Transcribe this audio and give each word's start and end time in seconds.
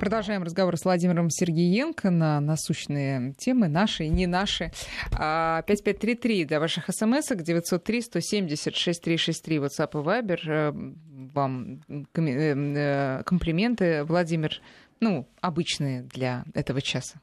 Продолжаем 0.00 0.42
разговор 0.42 0.76
с 0.76 0.84
Владимиром 0.84 1.30
Сергеенко 1.30 2.10
на 2.10 2.40
насущные 2.40 3.34
темы, 3.34 3.68
наши 3.68 4.02
и 4.04 4.08
не 4.08 4.26
наши. 4.26 4.72
5533 5.10 6.44
для 6.44 6.58
ваших 6.60 6.90
смс 6.90 7.30
903-170-6363, 7.30 9.58
WhatsApp 9.58 9.92
и 9.92 9.96
Viber. 10.04 10.40
Э, 10.46 10.72
вам 11.32 11.80
э, 11.88 12.02
э, 12.16 13.22
комплименты, 13.24 14.04
Владимир, 14.04 14.60
ну, 15.00 15.26
обычные 15.40 16.02
для 16.02 16.44
этого 16.54 16.82
часа. 16.82 17.20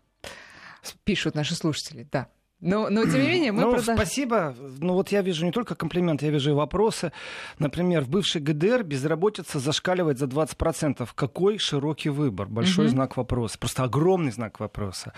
Пишут 1.03 1.35
наши 1.35 1.55
слушатели, 1.55 2.07
да. 2.11 2.29
Но, 2.61 2.89
но 2.89 3.03
тем 3.05 3.21
не 3.21 3.27
менее 3.27 3.51
мы 3.51 3.61
ну, 3.61 3.69
продолжаем. 3.69 3.97
Спасибо. 3.97 4.55
Ну 4.79 4.93
вот 4.93 5.09
я 5.09 5.21
вижу 5.21 5.45
не 5.45 5.51
только 5.51 5.75
комплименты, 5.75 6.25
я 6.25 6.31
вижу 6.31 6.51
и 6.51 6.53
вопросы. 6.53 7.11
Например, 7.57 8.03
в 8.03 8.09
бывшей 8.09 8.41
ГДР 8.41 8.83
безработица 8.83 9.59
зашкаливает 9.59 10.19
за 10.19 10.25
20%. 10.25 11.07
Какой 11.15 11.57
широкий 11.57 12.09
выбор? 12.09 12.47
Большой 12.47 12.85
угу. 12.85 12.91
знак 12.91 13.17
вопроса. 13.17 13.57
Просто 13.57 13.83
огромный 13.83 14.31
знак 14.31 14.59
вопроса. 14.59 15.13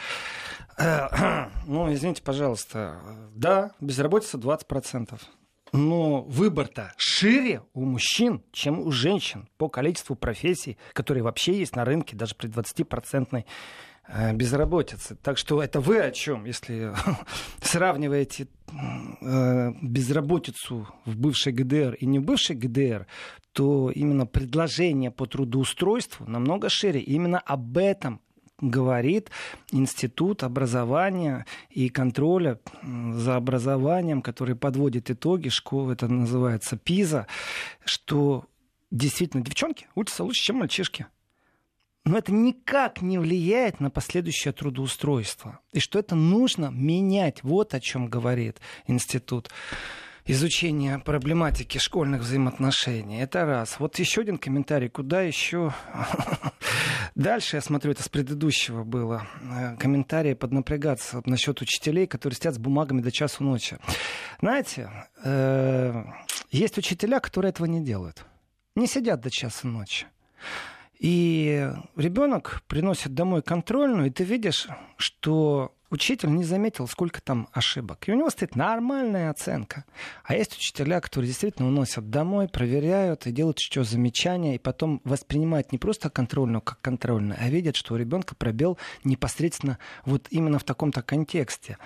Ну, 1.67 1.94
извините, 1.94 2.22
пожалуйста. 2.22 3.00
Да, 3.34 3.72
безработица 3.80 4.38
20%. 4.38 5.20
Но 5.73 6.22
выбор-то 6.23 6.94
шире 6.98 7.62
у 7.73 7.86
мужчин, 7.86 8.44
чем 8.52 8.80
у 8.80 8.92
женщин 8.92 9.48
по 9.58 9.70
количеству 9.70 10.16
профессий, 10.16 10.78
которые 10.94 11.23
вообще 11.23 11.58
есть 11.58 11.76
на 11.76 11.86
рынке, 11.86 12.16
даже 12.16 12.36
при 12.36 12.50
20% 12.50 13.34
Э, 13.34 13.44
безработицы. 14.34 15.16
Так 15.22 15.38
что 15.38 15.62
это 15.62 15.80
вы 15.80 16.00
о 16.00 16.12
чем, 16.12 16.46
если 16.46 16.94
сравниваете 17.62 18.48
э, 19.22 19.72
безработицу 19.82 20.88
в 21.05 21.18
бывшей 21.18 21.54
ГДР 21.54 21.96
и 21.96 22.06
не 22.06 22.20
в 22.20 22.23
бывшей 22.23 22.56
ГДР, 22.56 23.08
то 23.54 23.92
именно 23.92 24.26
предложение 24.26 25.12
по 25.12 25.26
трудоустройству 25.26 26.26
намного 26.26 26.70
шире. 26.70 27.02
Именно 27.02 27.40
об 27.40 27.78
этом 27.78 28.22
говорит 28.59 29.32
Институт 29.72 30.44
образования 30.44 31.45
и 31.70 31.90
контроля 31.90 32.59
за 32.84 33.36
образованием, 33.36 34.22
который 34.22 34.56
подводит 34.56 35.09
итоги 35.09 35.50
школы, 35.50 35.94
это 35.94 36.08
называется 36.08 36.78
ПИЗа, 36.78 37.28
что 37.84 38.45
действительно 38.92 39.44
девчонки 39.44 39.88
учатся 39.95 40.23
лучше, 40.23 40.44
чем 40.44 40.58
мальчишки 40.58 41.08
но 42.05 42.17
это 42.17 42.31
никак 42.31 43.02
не 43.02 43.17
влияет 43.17 43.80
на 43.80 43.89
последующее 43.89 44.53
трудоустройство. 44.53 45.59
И 45.71 45.80
что 45.80 45.99
это 45.99 46.16
нужно 46.16 46.69
менять. 46.71 47.44
Вот 47.44 47.73
о 47.73 47.80
чем 47.80 48.07
говорит 48.07 48.59
институт 48.88 49.49
изучения 50.25 50.99
проблематики 50.99 51.77
школьных 51.77 52.22
взаимоотношений. 52.22 53.22
Это 53.22 53.45
раз. 53.45 53.79
Вот 53.79 53.97
еще 53.99 54.22
один 54.22 54.38
комментарий. 54.38 54.89
Куда 54.89 55.22
еще? 55.22 55.73
Дальше, 57.16 57.57
я 57.57 57.61
смотрю, 57.61 57.91
это 57.91 58.03
с 58.03 58.09
предыдущего 58.09 58.83
было. 58.83 59.27
Э, 59.41 59.75
комментарии 59.77 60.33
поднапрягаться 60.33 61.22
насчет 61.25 61.61
учителей, 61.61 62.07
которые 62.07 62.38
сидят 62.38 62.55
с 62.55 62.59
бумагами 62.59 63.02
до 63.02 63.11
часу 63.11 63.44
ночи. 63.44 63.77
Знаете, 64.39 64.89
э, 65.23 66.03
есть 66.52 66.77
учителя, 66.77 67.19
которые 67.19 67.49
этого 67.49 67.66
не 67.67 67.81
делают. 67.81 68.25
Не 68.75 68.88
сидят 68.88 69.22
до 69.22 69.29
часа 69.29 69.67
ночи. 69.67 70.07
И 71.02 71.67
ребенок 71.95 72.61
приносит 72.67 73.16
домой 73.16 73.41
контрольную, 73.41 74.05
и 74.05 74.11
ты 74.11 74.23
видишь, 74.23 74.67
что 74.97 75.73
учитель 75.92 76.30
не 76.30 76.44
заметил, 76.44 76.88
сколько 76.88 77.22
там 77.22 77.47
ошибок. 77.52 78.08
И 78.08 78.11
у 78.11 78.16
него 78.16 78.30
стоит 78.30 78.56
нормальная 78.56 79.30
оценка. 79.30 79.86
А 80.23 80.34
есть 80.36 80.58
учителя, 80.58 81.00
которые 81.02 81.28
действительно 81.28 81.67
уносят 81.67 82.09
домой, 82.09 82.47
проверяют 82.47 83.28
и 83.28 83.31
делают 83.31 83.59
еще 83.59 83.84
замечания, 83.84 84.56
и 84.56 84.59
потом 84.59 85.02
воспринимают 85.03 85.72
не 85.72 85.78
просто 85.78 86.09
контрольную 86.09 86.62
как 86.62 86.81
контрольную, 86.81 87.38
а 87.39 87.50
видят, 87.50 87.75
что 87.75 87.94
у 87.94 87.97
ребенка 87.97 88.34
пробел 88.34 88.78
непосредственно 89.03 89.78
вот 90.06 90.28
именно 90.31 90.58
в 90.58 90.64
таком-то 90.64 91.02
контексте. 91.02 91.78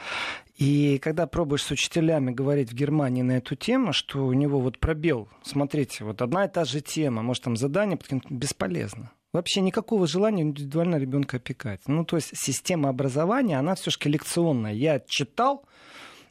И 0.57 0.99
когда 0.99 1.27
пробуешь 1.27 1.63
с 1.63 1.71
учителями 1.71 2.31
говорить 2.31 2.71
в 2.71 2.75
Германии 2.75 3.23
на 3.23 3.37
эту 3.37 3.55
тему, 3.55 3.91
что 3.91 4.25
у 4.25 4.33
него 4.33 4.59
вот 4.59 4.79
пробел, 4.79 5.27
смотрите, 5.43 6.05
вот 6.05 6.21
одна 6.21 6.45
и 6.45 6.49
та 6.49 6.63
же 6.63 6.79
тема, 6.79 7.21
может 7.23 7.43
там 7.43 7.57
задание, 7.57 7.99
бесполезно. 8.29 9.11
Вообще 9.35 9.61
никакого 9.61 10.07
желания 10.07 10.43
индивидуально 10.43 10.95
ребенка 10.95 11.37
опекать. 11.37 11.81
Ну, 11.87 12.05
то 12.05 12.15
есть 12.15 12.31
система 12.33 12.89
образования, 12.89 13.59
она 13.59 13.75
все-таки 13.75 14.09
лекционная. 14.09 14.73
Я 14.73 15.01
читал, 15.05 15.65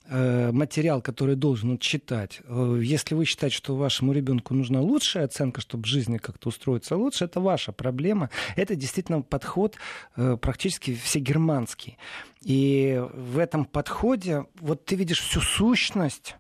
Э, 0.07 0.51
материал, 0.53 1.01
который 1.01 1.35
должен 1.35 1.79
читать. 1.79 2.41
Э, 2.45 2.79
если 2.83 3.15
вы 3.15 3.25
считаете, 3.25 3.57
что 3.57 3.75
вашему 3.75 4.13
ребенку 4.13 4.53
нужна 4.53 4.83
лучшая 4.83 5.25
оценка, 5.25 5.63
чтобы 5.63 5.85
в 5.85 5.87
жизни 5.87 6.19
как-то 6.19 6.51
устроиться 6.51 6.95
лучше, 6.97 7.25
это 7.25 7.41
ваша 7.41 7.73
проблема. 7.73 8.29
Это 8.55 8.77
действительно 8.77 9.23
подход 9.23 9.77
э, 10.17 10.37
практически 10.37 10.95
всегерманский. 10.95 11.97
И 12.43 13.03
в 13.15 13.39
этом 13.39 13.65
подходе 13.65 14.45
вот 14.61 14.85
ты 14.85 14.95
видишь 14.95 15.21
всю 15.21 15.41
сущность 15.41 16.37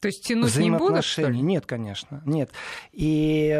то 0.00 0.06
есть 0.06 0.26
тянуть 0.26 0.56
не 0.56 0.70
будут, 0.70 1.04
что 1.04 1.28
ли? 1.28 1.40
Нет, 1.40 1.64
конечно, 1.64 2.22
нет. 2.26 2.50
И 2.90 3.50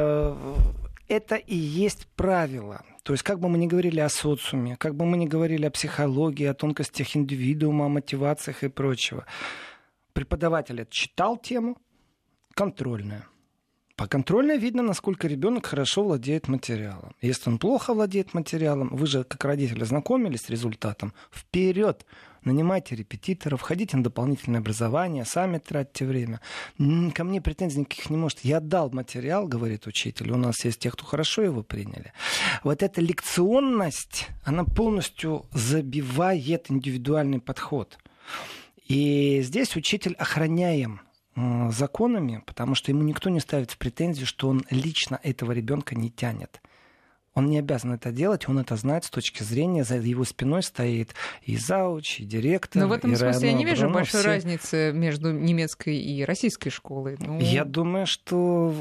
это 1.08 1.36
и 1.36 1.54
есть 1.54 2.06
правило. 2.16 2.84
То 3.02 3.12
есть 3.12 3.22
как 3.22 3.40
бы 3.40 3.48
мы 3.48 3.58
ни 3.58 3.66
говорили 3.66 4.00
о 4.00 4.08
социуме, 4.08 4.76
как 4.76 4.94
бы 4.94 5.04
мы 5.04 5.16
ни 5.16 5.26
говорили 5.26 5.66
о 5.66 5.70
психологии, 5.70 6.46
о 6.46 6.54
тонкостях 6.54 7.16
индивидуума, 7.16 7.86
о 7.86 7.88
мотивациях 7.88 8.62
и 8.62 8.68
прочего, 8.68 9.26
преподаватель 10.12 10.86
читал 10.88 11.36
тему, 11.36 11.78
контрольная. 12.54 13.26
По 13.96 14.06
контрольной 14.06 14.56
видно, 14.56 14.82
насколько 14.82 15.28
ребенок 15.28 15.66
хорошо 15.66 16.02
владеет 16.02 16.48
материалом. 16.48 17.14
Если 17.20 17.50
он 17.50 17.58
плохо 17.58 17.92
владеет 17.92 18.32
материалом, 18.32 18.88
вы 18.92 19.06
же 19.06 19.22
как 19.24 19.44
родители 19.44 19.84
знакомились 19.84 20.42
с 20.42 20.50
результатом, 20.50 21.12
вперед, 21.30 22.06
нанимайте 22.42 22.96
репетиторов, 22.96 23.60
ходите 23.60 23.98
на 23.98 24.04
дополнительное 24.04 24.60
образование, 24.60 25.26
сами 25.26 25.58
тратьте 25.58 26.06
время. 26.06 26.40
Ко 26.78 27.24
мне 27.24 27.42
претензий 27.42 27.80
никаких 27.80 28.08
не 28.08 28.16
может. 28.16 28.40
Я 28.40 28.60
дал 28.60 28.90
материал, 28.90 29.46
говорит 29.46 29.86
учитель, 29.86 30.32
у 30.32 30.36
нас 30.36 30.64
есть 30.64 30.80
те, 30.80 30.90
кто 30.90 31.04
хорошо 31.04 31.42
его 31.42 31.62
приняли. 31.62 32.12
Вот 32.64 32.82
эта 32.82 33.02
лекционность, 33.02 34.28
она 34.44 34.64
полностью 34.64 35.44
забивает 35.52 36.70
индивидуальный 36.70 37.40
подход. 37.40 37.98
И 38.88 39.42
здесь 39.42 39.76
учитель 39.76 40.14
охраняем 40.14 41.02
законами, 41.34 42.42
потому 42.46 42.74
что 42.74 42.90
ему 42.90 43.02
никто 43.02 43.30
не 43.30 43.40
ставит 43.40 43.70
в 43.70 43.78
претензию, 43.78 44.26
что 44.26 44.48
он 44.48 44.64
лично 44.70 45.18
этого 45.22 45.52
ребенка 45.52 45.94
не 45.94 46.10
тянет. 46.10 46.60
Он 47.34 47.46
не 47.46 47.58
обязан 47.58 47.92
это 47.92 48.12
делать, 48.12 48.46
он 48.46 48.58
это 48.58 48.76
знает 48.76 49.04
с 49.04 49.10
точки 49.10 49.42
зрения, 49.42 49.84
за 49.84 49.96
его 49.96 50.22
спиной 50.24 50.62
стоит 50.62 51.14
и 51.42 51.56
зауч, 51.56 52.20
и 52.20 52.24
директор. 52.24 52.82
Но 52.82 52.88
в 52.88 52.92
этом 52.92 53.12
и 53.12 53.16
смысле 53.16 53.48
я 53.48 53.54
не 53.54 53.64
вижу 53.64 53.82
Бруно, 53.82 53.94
большой 53.94 54.20
все... 54.20 54.28
разницы 54.28 54.92
между 54.92 55.32
немецкой 55.32 55.96
и 55.96 56.24
российской 56.24 56.68
школой. 56.68 57.16
Ну... 57.18 57.40
Я 57.40 57.64
думаю, 57.64 58.06
что 58.06 58.74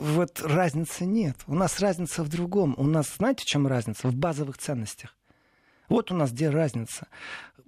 вот 0.00 0.40
разницы 0.40 1.04
нет. 1.04 1.36
У 1.46 1.54
нас 1.54 1.80
разница 1.80 2.22
в 2.24 2.30
другом. 2.30 2.74
У 2.78 2.84
нас, 2.84 3.14
знаете, 3.18 3.42
в 3.42 3.46
чем 3.46 3.66
разница? 3.66 4.08
В 4.08 4.14
базовых 4.14 4.56
ценностях. 4.56 5.14
Вот 5.90 6.10
у 6.10 6.14
нас 6.14 6.32
где 6.32 6.48
разница 6.48 7.08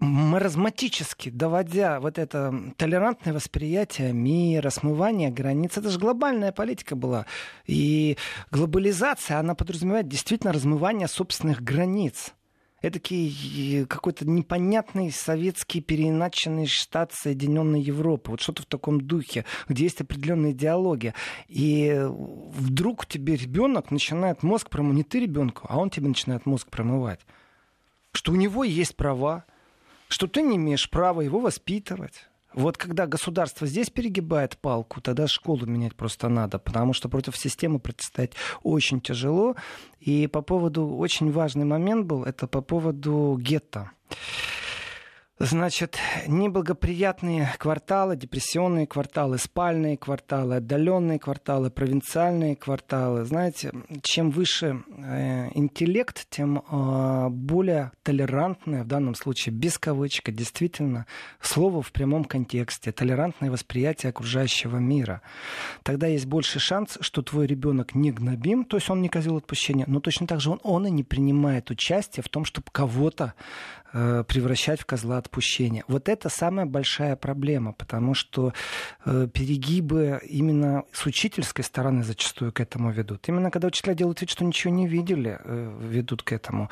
маразматически 0.01 1.29
доводя 1.31 2.01
вот 2.01 2.19
это 2.19 2.73
толерантное 2.77 3.35
восприятие 3.35 4.13
мира, 4.13 4.71
смывание 4.71 5.31
границ. 5.31 5.77
Это 5.77 5.91
же 5.91 5.99
глобальная 5.99 6.53
политика 6.53 6.97
была. 6.97 7.27
И 7.67 8.17
глобализация, 8.51 9.39
она 9.39 9.55
подразумевает 9.55 10.09
действительно 10.09 10.53
размывание 10.53 11.07
собственных 11.07 11.63
границ. 11.63 12.33
Это 12.83 12.99
какой-то 12.99 14.27
непонятный 14.27 15.13
советский 15.13 15.83
переиначенный 15.83 16.65
штат 16.65 17.13
Соединенной 17.13 17.83
Европы. 17.83 18.31
Вот 18.31 18.41
что-то 18.41 18.63
в 18.63 18.67
таком 18.67 19.03
духе, 19.03 19.45
где 19.69 19.85
есть 19.85 20.01
определенные 20.01 20.55
диалоги. 20.55 21.13
И 21.47 21.95
вдруг 22.09 23.05
тебе 23.05 23.37
ребенок 23.37 23.91
начинает 23.91 24.43
мозг 24.43 24.71
промывать. 24.71 24.97
Не 24.97 25.05
ты 25.05 25.21
ребенку, 25.21 25.67
а 25.69 25.79
он 25.79 25.91
тебе 25.91 26.09
начинает 26.09 26.47
мозг 26.47 26.69
промывать. 26.71 27.21
Что 28.13 28.33
у 28.33 28.37
него 28.37 28.65
есть 28.65 28.97
права, 28.97 29.45
что 30.11 30.27
ты 30.27 30.43
не 30.43 30.57
имеешь 30.57 30.91
права 30.91 31.23
его 31.23 31.39
воспитывать. 31.41 32.27
Вот 32.53 32.77
когда 32.77 33.07
государство 33.07 33.65
здесь 33.67 33.91
перегибает 33.91 34.59
палку, 34.59 35.01
тогда 35.01 35.29
школу 35.29 35.67
менять 35.67 35.95
просто 35.95 36.29
надо, 36.29 36.59
потому 36.59 36.93
что 36.93 37.09
против 37.09 37.37
системы 37.37 37.79
противостоять 37.79 38.33
очень 38.65 39.01
тяжело. 39.01 39.55
И 40.01 40.27
по 40.27 40.43
поводу, 40.43 40.89
очень 40.89 41.31
важный 41.31 41.65
момент 41.65 42.07
был, 42.07 42.25
это 42.25 42.49
по 42.49 42.61
поводу 42.61 43.39
гетто. 43.41 43.93
Значит, 45.43 45.97
неблагоприятные 46.27 47.51
кварталы, 47.57 48.15
депрессионные 48.15 48.87
кварталы, 48.87 49.39
спальные 49.39 49.97
кварталы, 49.97 50.57
отдаленные 50.57 51.19
кварталы, 51.19 51.71
провинциальные 51.71 52.57
кварталы. 52.57 53.25
Знаете, 53.25 53.73
чем 54.03 54.31
выше 54.31 54.83
э, 54.99 55.49
интеллект, 55.55 56.27
тем 56.29 56.59
э, 56.59 57.29
более 57.31 57.91
толерантное, 58.03 58.85
в 58.85 58.87
данном 58.87 59.15
случае 59.15 59.55
без 59.55 59.79
кавычка, 59.79 60.31
действительно, 60.31 61.07
слово 61.41 61.81
в 61.81 61.91
прямом 61.91 62.25
контексте, 62.25 62.93
толерантное 62.93 63.51
восприятие 63.51 64.11
окружающего 64.11 64.77
мира. 64.77 65.23
Тогда 65.83 66.07
есть 66.07 66.27
больше 66.27 66.59
шанс, 66.59 66.99
что 67.01 67.23
твой 67.23 67.47
ребенок 67.47 67.95
не 67.95 68.13
гнобим, 68.13 68.67
то 68.67 68.77
есть 68.77 68.91
он 68.91 69.01
не 69.01 69.09
козел 69.09 69.39
отпущения, 69.39 69.87
но 69.89 70.01
точно 70.01 70.27
так 70.27 70.43
же 70.43 70.51
он, 70.51 70.61
он 70.65 70.87
и 70.87 70.91
не 70.91 71.03
принимает 71.03 71.71
участие 71.71 72.23
в 72.23 72.29
том, 72.29 72.45
чтобы 72.45 72.67
кого-то 72.71 73.33
превращать 73.93 74.81
в 74.81 74.87
козла 74.87 75.19
отпущения. 75.19 75.85
Вот 75.89 76.09
это 76.09 76.29
самая 76.29 76.67
большая 76.67 77.17
проблема, 77.17 77.73
потому 77.73 78.15
что 78.15 78.53
э, 79.05 79.29
перегибы 79.33 80.21
именно 80.29 80.85
с 80.93 81.07
учительской 81.07 81.65
стороны 81.65 82.05
зачастую 82.05 82.53
к 82.53 82.61
этому 82.61 82.91
ведут. 82.91 83.29
Именно 83.29 83.51
когда 83.51 83.69
учителя 83.69 83.95
делают 83.95 84.21
вид, 84.21 84.31
что 84.31 84.45
ничего 84.45 84.73
не 84.73 84.87
видели, 84.87 85.39
э, 85.43 85.79
ведут 85.81 86.23
к 86.23 86.33
этому. 86.33 86.71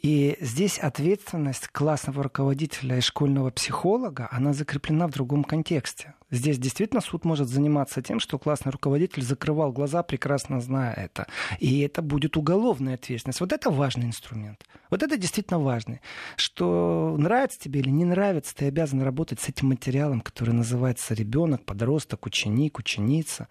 И 0.00 0.36
здесь 0.40 0.78
ответственность 0.78 1.68
классного 1.68 2.22
руководителя 2.22 2.98
и 2.98 3.00
школьного 3.00 3.50
психолога, 3.50 4.28
она 4.30 4.52
закреплена 4.52 5.08
в 5.08 5.10
другом 5.10 5.42
контексте. 5.42 6.14
Здесь 6.30 6.58
действительно 6.58 7.00
суд 7.00 7.24
может 7.24 7.48
заниматься 7.48 8.02
тем, 8.02 8.20
что 8.20 8.38
классный 8.38 8.70
руководитель 8.70 9.22
закрывал 9.22 9.72
глаза, 9.72 10.02
прекрасно 10.02 10.60
зная 10.60 10.92
это. 10.92 11.26
И 11.58 11.80
это 11.80 12.02
будет 12.02 12.36
уголовная 12.36 12.94
ответственность. 12.94 13.40
Вот 13.40 13.52
это 13.52 13.70
важный 13.70 14.06
инструмент. 14.06 14.64
Вот 14.90 15.02
это 15.02 15.16
действительно 15.16 15.58
важный. 15.58 16.00
Что 16.36 17.16
нравится 17.18 17.58
тебе 17.58 17.80
или 17.80 17.90
не 17.90 18.04
нравится, 18.04 18.54
ты 18.54 18.66
обязан 18.66 19.02
работать 19.02 19.40
с 19.40 19.48
этим 19.48 19.68
материалом, 19.68 20.20
который 20.20 20.54
называется 20.54 21.14
ребенок, 21.14 21.64
подросток, 21.64 22.26
ученик, 22.26 22.78
ученица. 22.78 23.48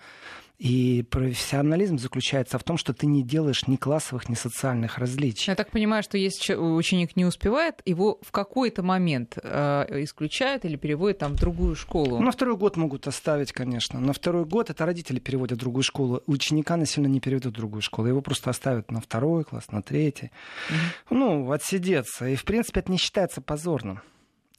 И 0.57 1.05
профессионализм 1.11 1.99
заключается 1.99 2.57
в 2.57 2.63
том, 2.63 2.77
что 2.77 2.91
ты 2.91 3.05
не 3.05 3.21
делаешь 3.21 3.67
ни 3.67 3.75
классовых, 3.75 4.27
ни 4.27 4.33
социальных 4.33 4.97
различий. 4.97 5.51
Я 5.51 5.55
так 5.55 5.69
понимаю, 5.69 6.01
что 6.01 6.17
если 6.17 6.55
ученик 6.55 7.15
не 7.15 7.25
успевает, 7.25 7.81
его 7.85 8.19
в 8.23 8.31
какой-то 8.31 8.81
момент 8.81 9.37
э, 9.41 10.03
исключают 10.03 10.65
или 10.65 10.75
переводят 10.75 11.19
там 11.19 11.33
в 11.33 11.39
другую 11.39 11.75
школу. 11.75 12.19
На 12.19 12.31
второй 12.31 12.57
год 12.57 12.75
могут 12.75 13.07
оставить, 13.07 13.51
конечно. 13.51 13.99
На 13.99 14.13
второй 14.13 14.45
год 14.45 14.71
это 14.71 14.83
родители 14.83 15.19
переводят 15.19 15.59
в 15.59 15.61
другую 15.61 15.83
школу. 15.83 16.23
Ученика 16.25 16.75
насильно 16.75 17.07
не 17.07 17.19
переведут 17.19 17.53
в 17.53 17.57
другую 17.57 17.83
школу. 17.83 18.07
Его 18.07 18.21
просто 18.21 18.49
оставят 18.49 18.89
на 18.89 18.99
второй 18.99 19.43
класс, 19.43 19.71
на 19.71 19.83
третий. 19.83 20.31
Mm-hmm. 20.69 20.75
Ну, 21.11 21.51
отсидеться. 21.51 22.27
И, 22.27 22.35
в 22.35 22.43
принципе, 22.45 22.79
это 22.79 22.91
не 22.91 22.97
считается 22.97 23.41
позорным. 23.41 24.01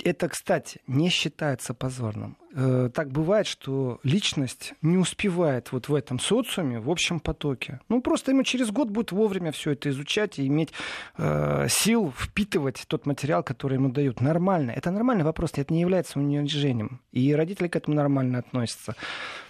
Это, 0.04 0.28
кстати, 0.28 0.80
не 0.86 1.08
считается 1.08 1.74
позорным. 1.74 2.36
Э, 2.60 2.90
так 2.92 3.12
бывает, 3.12 3.46
что 3.46 4.00
личность 4.02 4.74
не 4.82 4.96
успевает 4.96 5.70
вот 5.70 5.88
в 5.88 5.94
этом 5.94 6.18
социуме, 6.18 6.80
в 6.80 6.90
общем 6.90 7.20
потоке. 7.20 7.78
Ну, 7.88 8.02
просто 8.02 8.32
ему 8.32 8.42
через 8.42 8.72
год 8.72 8.90
будет 8.90 9.12
вовремя 9.12 9.52
все 9.52 9.70
это 9.70 9.90
изучать 9.90 10.40
и 10.40 10.46
иметь 10.48 10.72
э, 11.18 11.68
сил 11.70 12.12
впитывать 12.18 12.84
тот 12.88 13.06
материал, 13.06 13.44
который 13.44 13.74
ему 13.74 13.90
дают. 13.90 14.20
Нормально. 14.20 14.72
Это 14.72 14.90
нормальный 14.90 15.22
вопрос, 15.22 15.52
это 15.54 15.72
не 15.72 15.80
является 15.80 16.18
унижением. 16.18 17.00
И 17.12 17.32
родители 17.32 17.68
к 17.68 17.76
этому 17.76 17.94
нормально 17.94 18.38
относятся. 18.40 18.96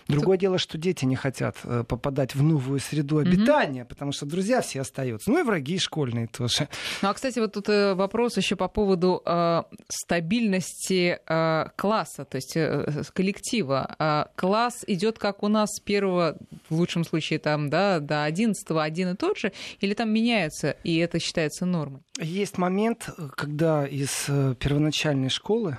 Другое 0.08 0.38
дело, 0.38 0.56
что 0.56 0.78
дети 0.78 1.04
не 1.04 1.16
хотят 1.16 1.56
э, 1.64 1.84
попадать 1.86 2.34
в 2.34 2.42
новую 2.42 2.80
среду 2.80 3.18
обитания, 3.18 3.82
mm-hmm. 3.82 3.88
потому 3.88 4.12
что 4.12 4.24
друзья 4.24 4.62
все 4.62 4.80
остаются. 4.80 5.30
Ну 5.30 5.40
и 5.40 5.42
враги 5.42 5.78
школьные 5.78 6.28
тоже. 6.28 6.68
Ну 7.02 7.10
а, 7.10 7.14
кстати, 7.14 7.38
вот 7.38 7.52
тут 7.52 7.68
э, 7.68 7.94
вопрос 7.94 8.38
еще 8.38 8.56
по 8.56 8.68
поводу 8.68 9.22
э, 9.24 9.62
стабильности 9.88 11.18
э, 11.26 11.64
класса, 11.76 12.24
то 12.24 12.36
есть 12.36 12.56
э, 12.56 12.97
коллектива. 13.04 13.94
Э, 13.98 14.24
класс 14.36 14.84
идет 14.86 15.18
как 15.18 15.42
у 15.42 15.48
нас 15.48 15.70
с 15.76 15.80
первого, 15.80 16.36
в 16.68 16.76
лучшем 16.76 17.04
случае, 17.04 17.38
там, 17.38 17.70
да, 17.70 18.00
до 18.00 18.24
одиннадцатого 18.24 18.82
один 18.82 19.10
и 19.10 19.16
тот 19.16 19.38
же, 19.38 19.52
или 19.80 19.94
там 19.94 20.12
меняются, 20.12 20.76
и 20.84 20.96
это 20.96 21.18
считается 21.18 21.66
нормой? 21.66 22.02
Есть 22.20 22.58
момент, 22.58 23.10
когда 23.36 23.86
из 23.86 24.26
э, 24.28 24.54
первоначальной 24.58 25.28
школы 25.28 25.78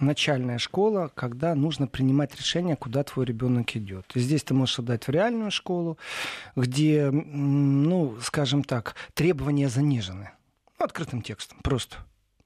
начальная 0.00 0.58
школа, 0.58 1.10
когда 1.14 1.54
нужно 1.54 1.86
принимать 1.86 2.34
решение, 2.34 2.76
куда 2.76 3.02
твой 3.02 3.26
ребенок 3.26 3.76
идет. 3.76 4.06
Здесь 4.14 4.42
ты 4.42 4.54
можешь 4.54 4.78
отдать 4.78 5.06
в 5.06 5.10
реальную 5.10 5.50
школу, 5.50 5.98
где, 6.56 7.10
ну, 7.10 8.16
скажем 8.22 8.64
так, 8.64 8.94
требования 9.14 9.68
занижены. 9.68 10.30
Открытым 10.78 11.22
текстом, 11.22 11.58
просто. 11.62 11.98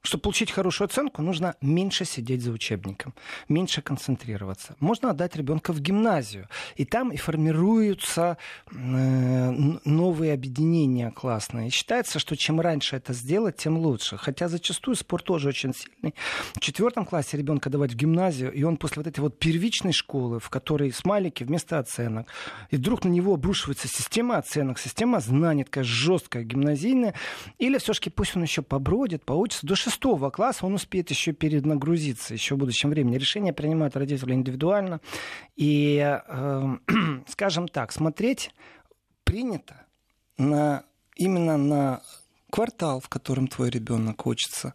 Чтобы 0.04 0.20
получить 0.20 0.50
хорошую 0.50 0.84
оценку, 0.84 1.22
нужно 1.22 1.56
меньше 1.62 2.04
сидеть 2.04 2.42
за 2.42 2.52
учебником, 2.52 3.14
меньше 3.48 3.80
концентрироваться. 3.80 4.76
Можно 4.78 5.10
отдать 5.10 5.34
ребенка 5.34 5.72
в 5.72 5.80
гимназию, 5.80 6.46
и 6.76 6.84
там 6.84 7.10
и 7.10 7.16
формируются 7.16 8.36
э, 8.70 9.50
новые 9.86 10.34
объединения 10.34 11.10
классные. 11.10 11.68
И 11.68 11.70
считается, 11.70 12.18
что 12.18 12.36
чем 12.36 12.60
раньше 12.60 12.96
это 12.96 13.14
сделать, 13.14 13.56
тем 13.56 13.78
лучше. 13.78 14.18
Хотя 14.18 14.48
зачастую 14.48 14.94
спорт 14.94 15.24
тоже 15.24 15.48
очень 15.48 15.72
сильный. 15.72 16.14
В 16.52 16.60
четвертом 16.60 17.06
классе 17.06 17.38
ребенка 17.38 17.70
давать 17.70 17.92
в 17.92 17.96
гимназию, 17.96 18.52
и 18.52 18.62
он 18.62 18.76
после 18.76 19.00
вот 19.00 19.06
этой 19.06 19.20
вот 19.20 19.38
первичной 19.38 19.92
школы, 19.92 20.38
в 20.38 20.50
которой 20.50 20.92
смайлики 20.92 21.44
вместо 21.44 21.78
оценок, 21.78 22.28
и 22.70 22.76
вдруг 22.76 23.04
на 23.04 23.08
него 23.08 23.32
обрушивается 23.32 23.88
система 23.88 24.36
оценок, 24.36 24.78
система 24.78 25.20
знаний, 25.20 25.64
такая 25.64 25.84
жесткая, 25.84 26.42
гимназийная, 26.44 27.14
или 27.58 27.78
все-таки 27.78 28.10
пусть 28.10 28.36
он 28.36 28.42
еще 28.42 28.60
побродит, 28.60 29.24
поучится 29.24 29.66
до 29.66 29.74
шестого 29.94 30.30
класса 30.30 30.66
он 30.66 30.74
успеет 30.74 31.10
еще 31.10 31.32
перенагрузиться, 31.32 32.34
еще 32.34 32.56
в 32.56 32.58
будущем 32.58 32.90
времени. 32.90 33.16
Решение 33.16 33.52
принимают 33.52 33.96
родители 33.96 34.32
индивидуально. 34.34 35.00
И, 35.54 35.98
э, 36.26 36.76
скажем 37.28 37.68
так, 37.68 37.92
смотреть 37.92 38.50
принято 39.22 39.86
на, 40.36 40.82
именно 41.14 41.56
на 41.56 42.02
квартал, 42.54 43.00
в 43.00 43.08
котором 43.08 43.48
твой 43.48 43.68
ребенок 43.68 44.26
учится, 44.28 44.74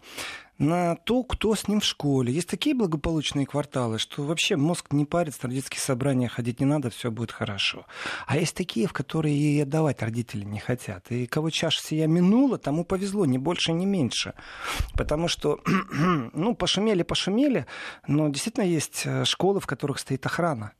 на 0.57 0.97
то, 0.97 1.23
кто 1.23 1.55
с 1.55 1.69
ним 1.69 1.79
в 1.79 1.85
школе. 1.85 2.33
Есть 2.33 2.49
такие 2.49 2.75
благополучные 2.75 3.45
кварталы, 3.45 3.99
что 3.99 4.23
вообще 4.23 4.57
мозг 4.57 4.91
не 4.91 5.05
парится, 5.05 5.47
на 5.47 5.53
детские 5.53 5.79
собрания 5.79 6.27
ходить 6.27 6.59
не 6.59 6.65
надо, 6.65 6.89
все 6.89 7.09
будет 7.09 7.31
хорошо. 7.31 7.85
А 8.27 8.37
есть 8.37 8.53
такие, 8.53 8.85
в 8.85 8.91
которые 8.91 9.33
и 9.33 9.61
отдавать 9.61 10.01
родители 10.01 10.43
не 10.43 10.59
хотят. 10.59 11.09
И 11.09 11.25
кого 11.25 11.51
чаша 11.51 11.81
сия 11.81 12.07
минула, 12.07 12.57
тому 12.57 12.83
повезло, 12.83 13.25
ни 13.25 13.37
больше, 13.37 13.71
ни 13.71 13.85
меньше. 13.85 14.33
Потому 14.95 15.29
что, 15.29 15.61
ну, 16.33 16.55
пошумели, 16.55 17.03
пошумели, 17.03 17.65
но 18.07 18.27
действительно 18.27 18.65
есть 18.65 19.03
э, 19.05 19.23
школы, 19.23 19.61
в 19.61 19.67
которых 19.67 19.99
стоит 19.99 20.25
охрана. 20.25 20.73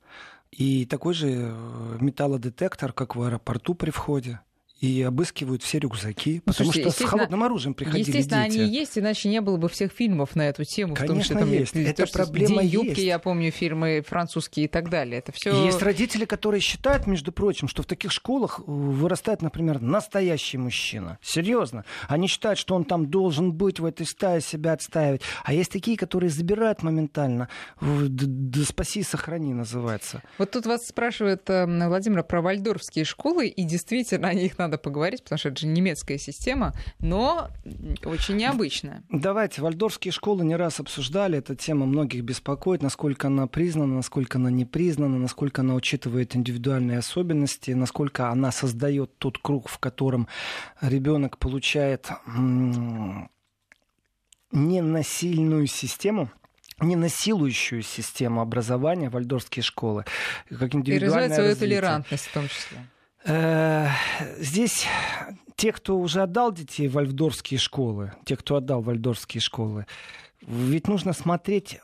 И 0.50 0.84
такой 0.84 1.14
же 1.14 1.28
э, 1.30 1.96
металлодетектор, 1.98 2.92
как 2.92 3.16
в 3.16 3.22
аэропорту 3.22 3.72
при 3.72 3.90
входе 3.90 4.40
и 4.80 5.02
обыскивают 5.02 5.62
все 5.62 5.78
рюкзаки, 5.78 6.36
ну, 6.46 6.52
потому 6.52 6.72
слушайте, 6.72 6.90
что 6.90 7.06
с 7.06 7.08
холодным 7.08 7.42
оружием 7.42 7.74
приходили 7.74 8.08
естественно, 8.08 8.48
дети. 8.48 8.60
Они 8.60 8.74
есть, 8.74 8.98
иначе 8.98 9.28
не 9.28 9.40
было 9.42 9.58
бы 9.58 9.68
всех 9.68 9.92
фильмов 9.92 10.34
на 10.34 10.48
эту 10.48 10.64
тему. 10.64 10.94
Конечно, 10.94 11.36
в 11.36 11.38
том, 11.38 11.48
что, 11.48 11.54
есть. 11.54 11.72
Там, 11.72 11.82
Это 11.82 12.06
проблема 12.06 12.62
День 12.62 12.70
юбки, 12.70 12.88
есть. 12.88 13.02
я 13.02 13.18
помню, 13.18 13.50
фильмы 13.52 14.02
французские 14.06 14.64
и 14.64 14.68
так 14.68 14.88
далее. 14.88 15.18
Это 15.18 15.32
все... 15.32 15.64
Есть 15.64 15.82
родители, 15.82 16.24
которые 16.24 16.60
считают, 16.62 17.06
между 17.06 17.30
прочим, 17.30 17.68
что 17.68 17.82
в 17.82 17.86
таких 17.86 18.10
школах 18.10 18.60
вырастает, 18.66 19.42
например, 19.42 19.80
настоящий 19.82 20.56
мужчина. 20.56 21.18
Серьезно. 21.22 21.84
Они 22.08 22.26
считают, 22.26 22.58
что 22.58 22.74
он 22.74 22.84
там 22.84 23.10
должен 23.10 23.52
быть 23.52 23.80
в 23.80 23.84
этой 23.84 24.06
стае, 24.06 24.40
себя 24.40 24.72
отстаивать. 24.72 25.20
А 25.44 25.52
есть 25.52 25.70
такие, 25.70 25.98
которые 25.98 26.30
забирают 26.30 26.82
моментально. 26.82 27.48
Да 27.80 28.64
спаси, 28.64 29.02
сохрани 29.02 29.52
называется. 29.52 30.22
Вот 30.38 30.52
тут 30.52 30.64
вас 30.64 30.86
спрашивает 30.86 31.48
э, 31.50 31.66
Владимир 31.66 32.22
про 32.24 32.40
вальдорфские 32.40 33.04
школы, 33.04 33.48
и 33.48 33.64
действительно, 33.64 34.28
о 34.28 34.34
них 34.34 34.56
надо 34.58 34.69
надо 34.70 34.78
поговорить, 34.78 35.24
потому 35.24 35.38
что 35.38 35.48
это 35.48 35.60
же 35.60 35.66
немецкая 35.66 36.18
система, 36.18 36.72
но 37.00 37.48
очень 38.04 38.36
необычная. 38.36 39.02
Давайте, 39.10 39.62
вальдорфские 39.62 40.12
школы 40.12 40.44
не 40.44 40.54
раз 40.54 40.78
обсуждали, 40.78 41.38
эта 41.38 41.56
тема 41.56 41.86
многих 41.86 42.22
беспокоит, 42.22 42.82
насколько 42.82 43.26
она 43.26 43.48
признана, 43.48 43.96
насколько 43.96 44.38
она 44.38 44.50
не 44.50 44.64
признана, 44.64 45.18
насколько 45.18 45.62
она 45.62 45.74
учитывает 45.74 46.36
индивидуальные 46.36 46.98
особенности, 46.98 47.72
насколько 47.72 48.28
она 48.28 48.52
создает 48.52 49.18
тот 49.18 49.38
круг, 49.38 49.68
в 49.68 49.78
котором 49.78 50.28
ребенок 50.80 51.38
получает 51.38 52.08
ненасильную 54.52 55.66
систему, 55.66 56.30
ненасилующую 56.80 57.82
систему 57.82 58.40
образования 58.40 59.10
вальдорфские 59.10 59.62
школы. 59.62 60.04
Как 60.48 60.74
И 60.74 60.98
развивает 60.98 61.34
свою 61.34 61.56
толерантность 61.56 62.26
в 62.26 62.32
том 62.32 62.48
числе. 62.48 62.78
Э, 63.24 63.88
здесь 64.38 64.86
те, 65.56 65.72
кто 65.72 65.98
уже 65.98 66.22
отдал 66.22 66.52
детей 66.52 66.88
в 66.88 66.92
вальдорфские 66.92 67.58
школы, 67.58 68.12
те, 68.24 68.36
кто 68.36 68.56
отдал 68.56 68.80
вальдорфские 68.80 69.40
школы, 69.40 69.86
ведь 70.40 70.88
нужно 70.88 71.12
смотреть 71.12 71.80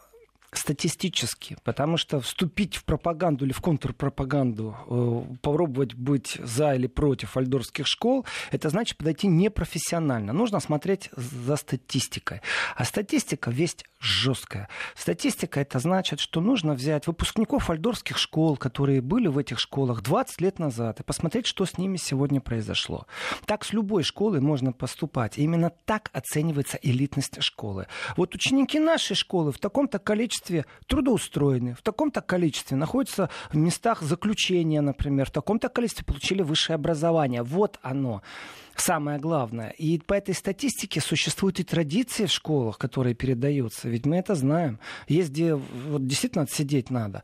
статистически, 0.53 1.57
потому 1.65 1.97
что 1.97 2.21
вступить 2.21 2.77
в 2.77 2.85
пропаганду 2.85 3.45
или 3.45 3.53
в 3.53 3.61
контрпропаганду, 3.61 4.77
э, 4.89 5.37
попробовать 5.43 5.95
быть 5.95 6.39
за 6.43 6.75
или 6.75 6.87
против 6.87 7.35
вальдорфских 7.35 7.87
школ, 7.87 8.27
это 8.51 8.69
значит 8.69 8.97
подойти 8.97 9.27
непрофессионально. 9.27 10.33
Нужно 10.33 10.61
смотреть 10.61 11.11
за 11.17 11.57
статистикой. 11.57 12.41
А 12.75 12.85
статистика 12.85 13.51
весть 13.51 13.85
жесткая. 13.99 14.69
Статистика 14.95 15.61
это 15.61 15.79
значит, 15.79 16.21
что 16.21 16.41
нужно 16.41 16.75
взять 16.75 17.07
выпускников 17.07 17.69
вальдорфских 17.69 18.19
школ, 18.19 18.57
которые 18.57 19.01
были 19.01 19.27
в 19.27 19.39
этих 19.39 19.59
школах 19.59 20.03
20 20.03 20.41
лет 20.41 20.59
назад, 20.59 21.01
и 21.01 21.03
посмотреть, 21.03 21.47
что 21.47 21.65
с 21.65 21.79
ними 21.79 21.97
сегодня 21.97 22.41
произошло. 22.41 23.07
Так 23.47 23.65
с 23.65 23.73
любой 23.73 24.03
школой 24.03 24.41
можно 24.41 24.73
поступать. 24.73 25.39
И 25.39 25.43
именно 25.43 25.71
так 25.85 26.11
оценивается 26.13 26.79
элитность 26.83 27.43
школы. 27.43 27.87
Вот 28.17 28.35
ученики 28.35 28.79
нашей 28.79 29.17
школы 29.17 29.53
в 29.53 29.59
таком-то 29.59 29.99
количестве 29.99 30.36
трудоустроены, 30.87 31.75
в 31.75 31.83
таком-то 31.83 32.21
количестве 32.21 32.77
находятся 32.77 33.31
в 33.51 33.57
местах 33.57 34.03
заключения, 34.03 34.81
например, 34.81 35.27
в 35.27 35.33
таком-то 35.33 35.69
количестве 35.69 36.05
получили 36.05 36.43
высшее 36.43 36.75
образование. 36.75 37.43
Вот 37.43 37.79
оно 37.83 38.23
самое 38.77 39.19
главное. 39.19 39.71
И 39.71 39.99
по 39.99 40.15
этой 40.15 40.35
статистике 40.35 41.01
существуют 41.01 41.61
и 41.61 41.65
традиции 41.65 42.27
в 42.27 42.33
школах, 42.33 42.79
которые 42.79 43.15
передаются. 43.15 43.89
Ведь 43.89 44.07
мы 44.07 44.17
это 44.17 44.35
знаем. 44.35 44.79
Есть 45.09 45.31
где 45.31 45.55
вот, 45.55 46.07
действительно 46.07 46.45
отсидеть 46.45 46.91
надо. 46.91 47.23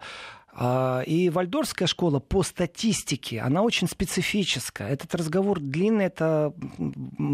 А, 0.54 1.02
и 1.06 1.30
вальдорфская 1.30 1.88
школа 1.88 2.20
по 2.20 2.42
статистике, 2.42 3.40
она 3.40 3.62
очень 3.62 3.88
специфическая. 3.88 4.88
Этот 4.88 5.14
разговор 5.14 5.60
длинный, 5.60 6.06
это 6.06 6.52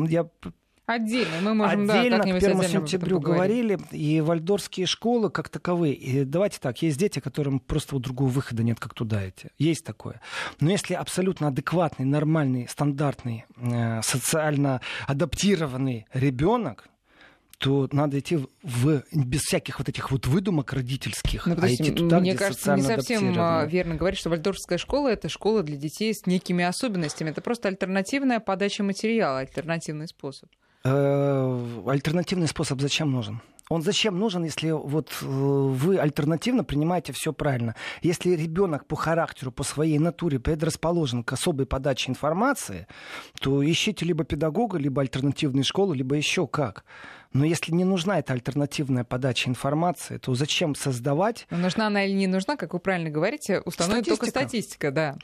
я 0.08 0.28
Отдельно, 0.88 1.42
мы 1.42 1.52
можем 1.52 1.90
отдельно 1.90 2.16
да, 2.16 2.32
к 2.32 2.40
первому 2.40 2.62
сентябрю 2.62 3.20
говорили, 3.20 3.78
и 3.90 4.22
вальдорские 4.22 4.86
школы 4.86 5.28
как 5.28 5.50
таковые. 5.50 5.92
И 5.92 6.24
давайте 6.24 6.58
так, 6.60 6.80
есть 6.80 6.98
дети, 6.98 7.18
которым 7.18 7.60
просто 7.60 7.94
вот 7.94 8.04
другого 8.04 8.30
выхода 8.30 8.62
нет, 8.62 8.80
как 8.80 8.94
туда 8.94 9.28
идти. 9.28 9.48
Есть 9.58 9.84
такое. 9.84 10.22
Но 10.60 10.70
если 10.70 10.94
абсолютно 10.94 11.48
адекватный, 11.48 12.06
нормальный, 12.06 12.66
стандартный, 12.68 13.44
э, 13.58 14.00
социально 14.00 14.80
адаптированный 15.06 16.06
ребенок, 16.14 16.88
то 17.58 17.86
надо 17.92 18.18
идти 18.20 18.38
в, 18.62 19.02
без 19.12 19.42
всяких 19.42 19.80
вот 19.80 19.90
этих 19.90 20.10
вот 20.10 20.26
выдумок 20.26 20.72
родительских, 20.72 21.44
ну, 21.46 21.56
а 21.60 21.68
идти 21.68 21.90
туда, 21.90 22.18
мне 22.18 22.30
где 22.30 22.38
кажется, 22.38 22.74
не 22.76 22.82
совсем 22.82 23.34
а, 23.36 23.66
верно 23.66 23.96
говорить, 23.96 24.18
что 24.18 24.30
вальдорфская 24.30 24.78
школа— 24.78 25.08
это 25.10 25.28
школа 25.28 25.62
для 25.62 25.76
детей 25.76 26.14
с 26.14 26.24
некими 26.24 26.64
особенностями. 26.64 27.28
Это 27.28 27.42
просто 27.42 27.68
альтернативная 27.68 28.40
подача 28.40 28.82
материала, 28.82 29.40
альтернативный 29.40 30.08
способ. 30.08 30.48
Э, 30.84 31.82
альтернативный 31.86 32.48
способ 32.48 32.80
зачем 32.80 33.10
нужен? 33.10 33.40
Он 33.70 33.82
зачем 33.82 34.18
нужен, 34.18 34.44
если 34.44 34.70
вот 34.70 35.10
э, 35.20 35.26
вы 35.26 35.98
альтернативно 35.98 36.64
принимаете 36.64 37.12
все 37.12 37.34
правильно? 37.34 37.74
Если 38.00 38.30
ребенок 38.30 38.86
по 38.86 38.96
характеру, 38.96 39.52
по 39.52 39.62
своей 39.62 39.98
натуре 39.98 40.38
предрасположен 40.38 41.22
к 41.22 41.32
особой 41.34 41.66
подаче 41.66 42.10
информации, 42.10 42.86
то 43.40 43.62
ищите 43.62 44.06
либо 44.06 44.24
педагога, 44.24 44.78
либо 44.78 45.02
альтернативную 45.02 45.64
школу, 45.64 45.92
либо 45.92 46.14
еще 46.14 46.46
как. 46.46 46.84
Но 47.34 47.44
если 47.44 47.72
не 47.72 47.84
нужна 47.84 48.18
эта 48.18 48.32
альтернативная 48.32 49.04
подача 49.04 49.50
информации, 49.50 50.16
то 50.16 50.34
зачем 50.34 50.74
создавать? 50.74 51.46
Но 51.50 51.58
нужна 51.58 51.88
она 51.88 52.04
или 52.06 52.14
не 52.14 52.26
нужна, 52.26 52.56
как 52.56 52.72
вы 52.72 52.78
правильно 52.78 53.10
говорите, 53.10 53.60
установит 53.66 54.06
статистика. 54.06 54.26
только 54.26 54.30
статистика, 54.30 54.90
да. 54.90 55.16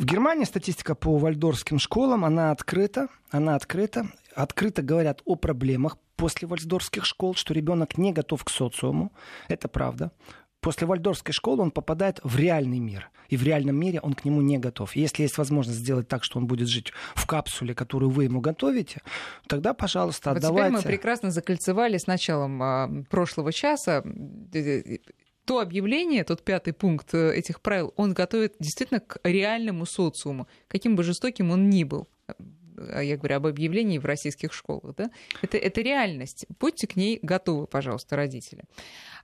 В 0.00 0.04
Германии 0.04 0.44
статистика 0.44 0.96
по 0.96 1.16
вальдорфским 1.16 1.78
школам, 1.78 2.24
она 2.24 2.50
открыта, 2.50 3.06
она 3.30 3.54
открыта, 3.54 4.08
открыто 4.36 4.82
говорят 4.82 5.22
о 5.24 5.36
проблемах 5.36 5.98
после 6.16 6.46
вальдорфских 6.46 7.04
школ, 7.04 7.34
что 7.34 7.54
ребенок 7.54 7.98
не 7.98 8.12
готов 8.12 8.44
к 8.44 8.50
социуму, 8.50 9.12
это 9.48 9.68
правда. 9.68 10.12
После 10.60 10.86
вальдорфской 10.86 11.32
школы 11.32 11.62
он 11.62 11.70
попадает 11.70 12.20
в 12.24 12.36
реальный 12.36 12.80
мир. 12.80 13.10
И 13.28 13.36
в 13.36 13.42
реальном 13.42 13.76
мире 13.76 14.00
он 14.00 14.14
к 14.14 14.24
нему 14.24 14.40
не 14.42 14.58
готов. 14.58 14.96
Если 14.96 15.22
есть 15.22 15.38
возможность 15.38 15.78
сделать 15.78 16.08
так, 16.08 16.24
что 16.24 16.38
он 16.38 16.46
будет 16.46 16.68
жить 16.68 16.92
в 17.14 17.26
капсуле, 17.26 17.74
которую 17.74 18.10
вы 18.10 18.24
ему 18.24 18.40
готовите, 18.40 19.00
тогда, 19.46 19.74
пожалуйста, 19.74 20.30
вот 20.30 20.38
отдавайте. 20.38 20.78
Теперь 20.78 20.86
мы 20.86 20.96
прекрасно 20.96 21.30
закольцевали 21.30 21.98
с 21.98 22.06
началом 22.06 22.62
а, 22.62 22.90
прошлого 23.10 23.52
часа 23.52 24.02
то 25.44 25.60
объявление, 25.60 26.24
тот 26.24 26.42
пятый 26.42 26.72
пункт 26.72 27.14
э, 27.14 27.32
этих 27.36 27.60
правил, 27.60 27.94
он 27.94 28.14
готовит 28.14 28.56
действительно 28.58 28.98
к 28.98 29.20
реальному 29.22 29.86
социуму, 29.86 30.48
каким 30.66 30.96
бы 30.96 31.04
жестоким 31.04 31.52
он 31.52 31.70
ни 31.70 31.84
был 31.84 32.08
я 33.02 33.16
говорю 33.16 33.36
об 33.36 33.46
объявлении 33.46 33.98
в 33.98 34.04
российских 34.04 34.52
школах, 34.52 34.94
да, 34.96 35.10
это, 35.42 35.56
это 35.58 35.80
реальность. 35.80 36.46
Будьте 36.60 36.86
к 36.86 36.96
ней 36.96 37.18
готовы, 37.22 37.66
пожалуйста, 37.66 38.16
родители. 38.16 38.64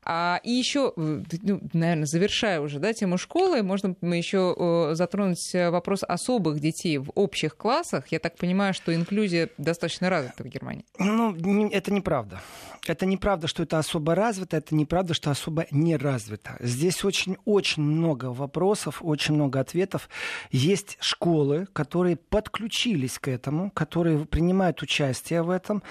А, 0.04 0.40
и 0.42 0.50
еще, 0.50 0.92
э, 0.96 1.22
ну, 1.42 1.60
наверное, 1.72 2.06
завершая 2.06 2.60
уже 2.60 2.78
да, 2.78 2.92
тему 2.92 3.18
школы, 3.18 3.62
можно 3.62 3.94
мы 4.00 4.16
еще 4.16 4.90
затронуть 4.94 5.52
вопрос 5.54 6.02
особых 6.02 6.60
детей 6.60 6.98
в 6.98 7.10
общих 7.14 7.56
классах. 7.56 8.08
Я 8.08 8.18
так 8.18 8.36
понимаю, 8.36 8.74
что 8.74 8.94
инклюзия 8.94 9.50
достаточно 9.58 10.10
развита 10.10 10.42
в 10.42 10.46
Германии. 10.46 10.84
Ну, 10.98 11.34
это 11.70 11.92
неправда. 11.92 12.40
Это 12.86 13.06
неправда, 13.06 13.46
что 13.46 13.62
это 13.62 13.78
особо 13.78 14.14
развито, 14.16 14.56
это 14.56 14.74
неправда, 14.74 15.14
что 15.14 15.30
особо 15.30 15.66
не 15.70 15.96
развито. 15.96 16.56
Здесь 16.58 17.04
очень-очень 17.04 17.82
много 17.82 18.26
вопросов, 18.32 18.98
очень 19.02 19.34
много 19.34 19.60
ответов. 19.60 20.08
Есть 20.50 20.98
школы, 21.00 21.66
которые 21.72 22.16
подключились 22.16 23.20
к 23.20 23.28
этому, 23.28 23.70
которые 23.70 24.24
принимают 24.26 24.82
участие 24.82 25.42
в 25.42 25.50
этом, 25.50 25.82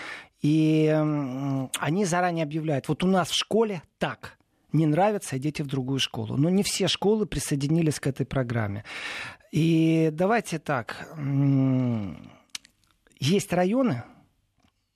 и 0.41 0.87
они 1.79 2.05
заранее 2.05 2.43
объявляют, 2.43 2.87
вот 2.87 3.03
у 3.03 3.07
нас 3.07 3.29
в 3.29 3.35
школе 3.35 3.83
так, 3.99 4.37
не 4.71 4.85
нравится, 4.85 5.37
идите 5.37 5.63
в 5.63 5.67
другую 5.67 5.99
школу. 5.99 6.37
Но 6.37 6.49
не 6.49 6.63
все 6.63 6.87
школы 6.87 7.25
присоединились 7.25 7.99
к 7.99 8.07
этой 8.07 8.25
программе. 8.25 8.83
И 9.51 10.09
давайте 10.13 10.59
так, 10.59 11.07
есть 13.19 13.53
районы, 13.53 14.03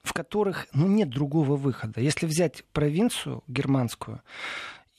в 0.02 0.14
которых 0.14 0.68
ну, 0.74 0.88
нет 0.88 1.10
другого 1.10 1.58
выхода. 1.58 2.00
Если 2.00 2.26
взять 2.26 2.64
провинцию 2.72 3.44
германскую, 3.48 4.22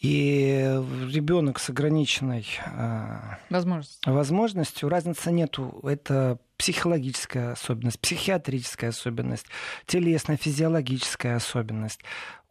и 0.01 0.83
ребенок 1.11 1.59
с 1.59 1.71
ограниченной 1.71 2.47
э, 2.67 3.19
возможностью. 3.49 4.13
возможностью, 4.13 4.89
разницы 4.89 5.33
нету. 5.33 5.81
Это 5.85 6.39
психологическая 6.59 7.53
особенность, 7.53 8.01
психиатрическая 8.01 8.91
особенность, 8.91 9.47
телесная, 9.87 10.37
физиологическая 10.37 11.37
особенность. 11.37 12.01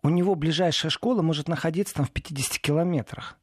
У 0.01 0.09
него 0.09 0.35
ближайшая 0.35 0.89
школа 0.89 1.21
может 1.21 1.47
находиться 1.47 1.95
там 1.95 2.05
в 2.05 2.11
50 2.11 2.59
километрах. 2.59 3.37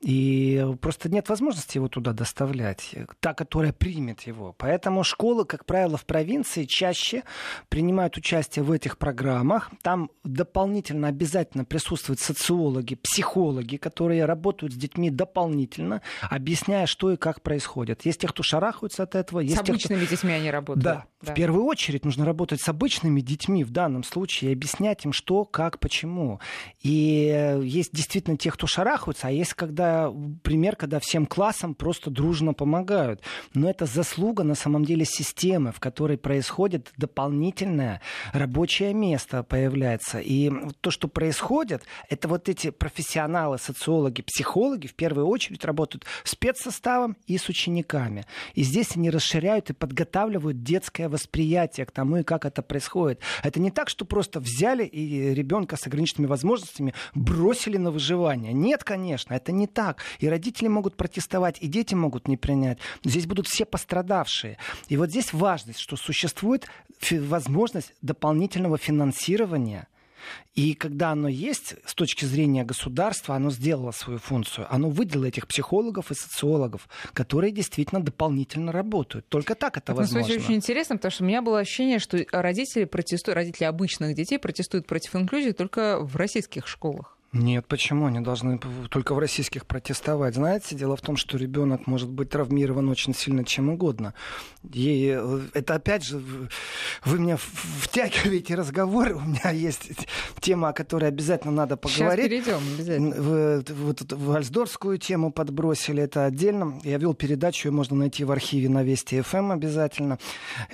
И 0.00 0.64
просто 0.80 1.08
нет 1.08 1.28
возможности 1.28 1.76
его 1.76 1.88
туда 1.88 2.12
доставлять, 2.12 2.94
та, 3.18 3.34
которая 3.34 3.72
примет 3.72 4.20
его. 4.22 4.54
Поэтому 4.56 5.02
школы, 5.02 5.44
как 5.44 5.64
правило, 5.66 5.96
в 5.96 6.06
провинции 6.06 6.64
чаще 6.64 7.24
принимают 7.68 8.16
участие 8.16 8.62
в 8.62 8.70
этих 8.70 8.96
программах. 8.96 9.72
Там 9.82 10.10
дополнительно 10.22 11.08
обязательно 11.08 11.64
присутствуют 11.64 12.20
социологи, 12.20 12.94
психологи, 12.94 13.76
которые 13.76 14.24
работают 14.24 14.72
с 14.72 14.76
детьми 14.76 15.10
дополнительно, 15.10 16.00
объясняя, 16.22 16.86
что 16.86 17.10
и 17.10 17.16
как 17.16 17.42
происходит. 17.42 18.06
Есть 18.06 18.20
те, 18.20 18.28
кто 18.28 18.44
шарахаются 18.44 19.02
от 19.02 19.16
этого. 19.16 19.40
Есть 19.40 19.56
с 19.56 19.60
обычными 19.60 20.00
те, 20.00 20.06
кто... 20.06 20.14
детьми 20.14 20.32
они 20.32 20.50
работают. 20.52 20.84
Да. 20.84 21.06
да. 21.22 21.32
В 21.32 21.34
первую 21.34 21.64
очередь 21.64 22.04
нужно 22.04 22.24
работать 22.24 22.60
с 22.60 22.68
обычными 22.68 23.20
детьми 23.20 23.64
в 23.64 23.70
данном 23.70 24.04
случае 24.04 24.50
и 24.50 24.54
объяснять 24.54 25.04
им, 25.04 25.12
что, 25.12 25.44
как, 25.44 25.80
почему. 25.80 26.38
И 26.82 27.58
есть 27.64 27.90
действительно 27.92 28.36
те, 28.36 28.52
кто 28.52 28.68
шарахаются, 28.68 29.26
а 29.26 29.30
есть 29.32 29.54
когда 29.54 29.87
пример, 30.42 30.76
когда 30.76 31.00
всем 31.00 31.26
классам 31.26 31.74
просто 31.74 32.10
дружно 32.10 32.54
помогают. 32.54 33.22
Но 33.54 33.68
это 33.68 33.86
заслуга 33.86 34.44
на 34.44 34.54
самом 34.54 34.84
деле 34.84 35.04
системы, 35.04 35.72
в 35.72 35.80
которой 35.80 36.18
происходит 36.18 36.92
дополнительное 36.96 38.00
рабочее 38.32 38.94
место 38.94 39.42
появляется. 39.42 40.18
И 40.18 40.50
то, 40.80 40.90
что 40.90 41.08
происходит, 41.08 41.82
это 42.08 42.28
вот 42.28 42.48
эти 42.48 42.70
профессионалы, 42.70 43.58
социологи, 43.58 44.22
психологи 44.22 44.86
в 44.86 44.94
первую 44.94 45.26
очередь 45.26 45.64
работают 45.64 46.04
спецсоставом 46.24 47.16
и 47.26 47.38
с 47.38 47.48
учениками. 47.48 48.24
И 48.54 48.62
здесь 48.62 48.96
они 48.96 49.10
расширяют 49.10 49.70
и 49.70 49.74
подготавливают 49.74 50.62
детское 50.62 51.08
восприятие 51.08 51.86
к 51.86 51.90
тому, 51.90 52.18
и 52.18 52.22
как 52.22 52.44
это 52.44 52.62
происходит. 52.62 53.20
Это 53.42 53.60
не 53.60 53.70
так, 53.70 53.88
что 53.88 54.04
просто 54.04 54.40
взяли 54.40 54.84
и 54.84 55.34
ребенка 55.34 55.76
с 55.76 55.86
ограниченными 55.86 56.28
возможностями 56.28 56.94
бросили 57.14 57.76
на 57.76 57.90
выживание. 57.90 58.52
Нет, 58.52 58.84
конечно, 58.84 59.34
это 59.34 59.52
не 59.52 59.66
так. 59.66 59.77
И 60.18 60.28
родители 60.28 60.68
могут 60.68 60.96
протестовать, 60.96 61.58
и 61.60 61.68
дети 61.68 61.94
могут 61.94 62.28
не 62.28 62.36
принять. 62.36 62.78
Здесь 63.04 63.26
будут 63.26 63.46
все 63.46 63.64
пострадавшие. 63.64 64.58
И 64.88 64.96
вот 64.96 65.10
здесь 65.10 65.32
важность, 65.32 65.78
что 65.78 65.96
существует 65.96 66.66
возможность 67.10 67.94
дополнительного 68.02 68.78
финансирования– 68.78 69.88
и 70.54 70.74
когда 70.74 71.10
оно 71.10 71.28
есть, 71.28 71.76
с 71.84 71.94
точки 71.94 72.24
зрения 72.24 72.64
государства, 72.64 73.36
оно 73.36 73.50
сделало 73.50 73.92
свою 73.92 74.18
функцию. 74.18 74.66
Оно 74.70 74.90
выделило 74.90 75.26
этих 75.26 75.46
психологов 75.46 76.10
и 76.10 76.14
социологов, 76.14 76.88
которые 77.12 77.52
действительно 77.52 78.02
дополнительно 78.02 78.72
работают. 78.72 79.28
Только 79.28 79.54
так 79.54 79.76
это, 79.76 79.92
это 79.92 80.00
возможно. 80.00 80.32
Это 80.32 80.42
очень 80.42 80.54
интересно, 80.56 80.96
потому 80.96 81.12
что 81.12 81.24
у 81.24 81.26
меня 81.26 81.42
было 81.42 81.60
ощущение, 81.60 81.98
что 81.98 82.24
родители 82.32 82.84
протестуют, 82.84 83.36
родители 83.36 83.64
обычных 83.64 84.14
детей 84.14 84.38
протестуют 84.38 84.86
против 84.86 85.14
инклюзии 85.14 85.52
только 85.52 86.00
в 86.00 86.16
российских 86.16 86.66
школах. 86.66 87.17
Нет, 87.32 87.66
почему? 87.66 88.06
Они 88.06 88.20
должны 88.20 88.58
только 88.88 89.14
в 89.14 89.18
российских 89.18 89.66
протестовать. 89.66 90.34
Знаете, 90.34 90.74
дело 90.74 90.96
в 90.96 91.02
том, 91.02 91.18
что 91.18 91.36
ребенок 91.36 91.86
может 91.86 92.08
быть 92.08 92.30
травмирован 92.30 92.88
очень 92.88 93.14
сильно 93.14 93.44
чем 93.44 93.68
угодно. 93.68 94.14
И 94.72 95.14
э, 95.14 95.40
это 95.52 95.74
опять 95.74 96.04
же, 96.04 96.22
вы 97.04 97.18
меня 97.18 97.36
втягиваете 97.36 98.54
разговоры. 98.54 99.14
У 99.14 99.20
меня 99.20 99.50
есть 99.50 99.90
тема, 100.40 100.70
о 100.70 100.72
которой 100.72 101.08
обязательно 101.08 101.52
надо 101.52 101.76
поговорить. 101.76 102.30
Сейчас 102.30 102.46
перейдем 102.46 102.74
обязательно. 102.74 103.64
Вот 103.84 104.12
в 104.12 104.32
Альсдорскую 104.32 104.96
тему 104.96 105.30
подбросили, 105.30 106.02
это 106.02 106.24
отдельно. 106.24 106.80
Я 106.82 106.96
вел 106.96 107.12
передачу, 107.12 107.68
ее 107.68 107.72
можно 107.72 107.94
найти 107.94 108.24
в 108.24 108.32
архиве 108.32 108.70
на 108.70 108.82
Вести 108.82 109.20
ФМ 109.20 109.36
эм 109.36 109.50
обязательно. 109.52 110.18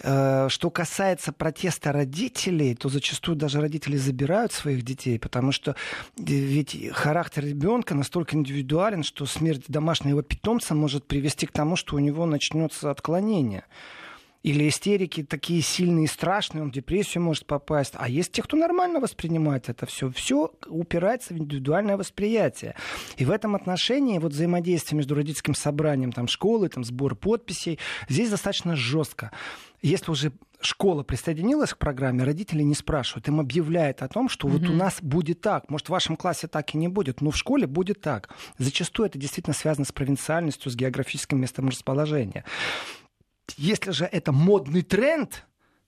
Э, 0.04 0.46
что 0.48 0.70
касается 0.70 1.32
протеста 1.32 1.90
родителей, 1.90 2.76
то 2.76 2.88
зачастую 2.88 3.34
даже 3.34 3.60
родители 3.60 3.96
забирают 3.96 4.52
своих 4.52 4.84
детей, 4.84 5.18
потому 5.18 5.50
что 5.50 5.74
ведь 6.44 6.92
характер 6.92 7.44
ребенка 7.44 7.94
настолько 7.94 8.36
индивидуален, 8.36 9.02
что 9.02 9.26
смерть 9.26 9.64
домашнего 9.68 10.22
питомца 10.22 10.74
может 10.74 11.06
привести 11.06 11.46
к 11.46 11.52
тому, 11.52 11.76
что 11.76 11.96
у 11.96 11.98
него 11.98 12.26
начнется 12.26 12.90
отклонение. 12.90 13.64
Или 14.44 14.68
истерики 14.68 15.24
такие 15.24 15.62
сильные 15.62 16.04
и 16.04 16.06
страшные, 16.06 16.62
он 16.62 16.70
в 16.70 16.74
депрессию 16.74 17.22
может 17.22 17.46
попасть. 17.46 17.94
А 17.96 18.10
есть 18.10 18.30
те, 18.30 18.42
кто 18.42 18.58
нормально 18.58 19.00
воспринимает 19.00 19.70
это 19.70 19.86
все. 19.86 20.10
Все 20.10 20.52
упирается 20.66 21.32
в 21.32 21.38
индивидуальное 21.38 21.96
восприятие. 21.96 22.74
И 23.16 23.24
в 23.24 23.30
этом 23.30 23.56
отношении 23.56 24.18
вот 24.18 24.32
взаимодействие 24.32 24.98
между 24.98 25.14
родительским 25.14 25.54
собранием, 25.54 26.12
там, 26.12 26.28
школы, 26.28 26.68
там, 26.68 26.84
сбор 26.84 27.16
подписей, 27.16 27.78
здесь 28.10 28.28
достаточно 28.28 28.76
жестко. 28.76 29.32
Если 29.80 30.10
уже 30.10 30.32
школа 30.60 31.04
присоединилась 31.04 31.72
к 31.72 31.78
программе, 31.78 32.22
родители 32.22 32.62
не 32.62 32.74
спрашивают, 32.74 33.26
им 33.28 33.40
объявляют 33.40 34.02
о 34.02 34.08
том, 34.08 34.28
что 34.28 34.46
mm-hmm. 34.46 34.58
вот 34.58 34.68
у 34.68 34.72
нас 34.74 34.98
будет 35.00 35.40
так. 35.40 35.70
Может, 35.70 35.86
в 35.86 35.90
вашем 35.90 36.16
классе 36.16 36.48
так 36.48 36.74
и 36.74 36.78
не 36.78 36.88
будет, 36.88 37.22
но 37.22 37.30
в 37.30 37.36
школе 37.36 37.66
будет 37.66 38.02
так. 38.02 38.28
Зачастую 38.58 39.06
это 39.06 39.18
действительно 39.18 39.54
связано 39.54 39.86
с 39.86 39.92
провинциальностью, 39.92 40.70
с 40.70 40.76
географическим 40.76 41.40
местом 41.40 41.68
расположения. 41.68 42.44
Если 43.56 43.92
же 43.92 44.04
это 44.04 44.32
модный 44.32 44.82
тренд, 44.82 45.46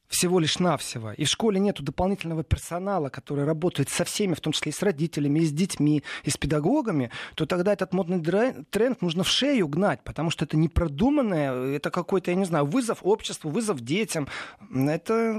всего 0.09 0.39
лишь 0.39 0.59
навсего. 0.59 1.13
И 1.13 1.25
в 1.25 1.29
школе 1.29 1.61
нету 1.61 1.83
дополнительного 1.83 2.45
персонала, 2.45 3.09
который 3.09 3.45
работает 3.45 3.89
со 3.89 4.05
всеми, 4.05 4.35
в 4.35 4.41
том 4.41 4.53
числе 4.53 4.71
и 4.71 4.75
с 4.75 4.83
родителями, 4.83 5.41
и 5.41 5.47
с 5.47 5.53
детьми, 5.53 6.03
и 6.23 6.31
с 6.31 6.37
педагогами, 6.37 7.11
то 7.35 7.47
тогда 7.47 7.73
этот 7.73 7.93
модный 7.93 8.23
тренд 8.71 9.03
нужно 9.03 9.25
в 9.25 9.29
шею 9.29 9.69
гнать, 9.69 10.03
потому 10.05 10.31
что 10.31 10.45
это 10.45 10.57
непродуманное, 10.57 11.77
это 11.77 11.91
какой-то, 11.91 12.31
я 12.31 12.37
не 12.37 12.45
знаю, 12.45 12.67
вызов 12.67 12.99
обществу, 13.03 13.51
вызов 13.51 13.81
детям. 13.81 14.29
Это 14.73 15.33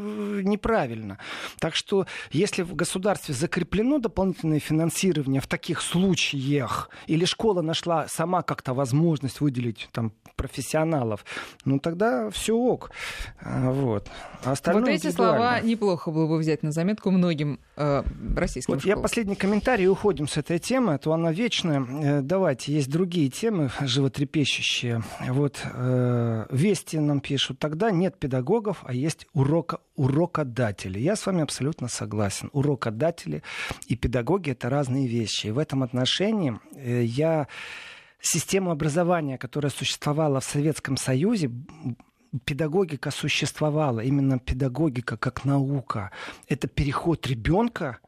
неправильно. 0.43 1.17
Так 1.59 1.75
что 1.75 2.05
если 2.31 2.63
в 2.63 2.75
государстве 2.75 3.33
закреплено 3.33 3.99
дополнительное 3.99 4.59
финансирование 4.59 5.41
в 5.41 5.47
таких 5.47 5.81
случаях, 5.81 6.89
или 7.07 7.25
школа 7.25 7.61
нашла 7.61 8.07
сама 8.07 8.41
как-то 8.41 8.73
возможность 8.73 9.41
выделить 9.41 9.89
там 9.91 10.11
профессионалов, 10.35 11.25
ну 11.65 11.79
тогда 11.79 12.29
все 12.29 12.55
ок. 12.55 12.91
А, 13.39 13.71
вот. 13.71 14.09
А 14.43 14.55
остальное 14.57 14.93
вот 14.93 15.05
эти 15.05 15.11
слова 15.11 15.59
неплохо 15.61 16.11
было 16.11 16.27
бы 16.27 16.37
взять 16.37 16.63
на 16.63 16.71
заметку 16.71 17.11
многим 17.11 17.59
э, 17.75 18.03
российским 18.35 18.73
вот 18.73 18.81
школам. 18.81 18.97
Я 18.97 19.01
последний 19.01 19.35
комментарий, 19.35 19.87
уходим 19.87 20.27
с 20.27 20.37
этой 20.37 20.59
темы, 20.59 20.95
а 20.95 20.97
то 20.97 21.13
она 21.13 21.31
вечная. 21.31 21.81
Э, 21.81 22.21
давайте, 22.21 22.73
есть 22.73 22.89
другие 22.89 23.29
темы 23.29 23.69
животрепещущие. 23.81 25.03
Вот 25.29 25.61
э, 25.63 26.45
Вести 26.49 26.97
нам 26.97 27.19
пишут, 27.19 27.59
тогда 27.59 27.91
нет 27.91 28.17
педагогов, 28.19 28.83
а 28.83 28.93
есть 28.93 29.27
урока, 29.33 29.79
урокодатели. 29.95 30.99
Я 30.99 31.15
с 31.15 31.25
вами 31.25 31.41
абсолютно 31.41 31.87
согласен. 31.87 32.49
Урокодатели 32.53 33.43
и 33.87 33.95
педагоги— 33.95 34.51
это 34.51 34.69
разные 34.69 35.07
вещи. 35.07 35.47
И 35.47 35.51
в 35.51 35.57
этом 35.57 35.83
отношении 35.83 36.59
э, 36.75 37.03
я 37.03 37.47
систему 38.19 38.71
образования, 38.71 39.37
которая 39.37 39.71
существовала 39.71 40.39
в 40.39 40.45
Советском 40.45 40.97
Союзе, 40.97 41.51
педагогика 42.45 43.11
существовала, 43.11 43.99
именно 44.01 44.39
педагогика 44.39 45.17
как 45.17 45.45
наука. 45.45 46.11
Это 46.47 46.67
переход 46.67 47.27
ребенка 47.27 47.99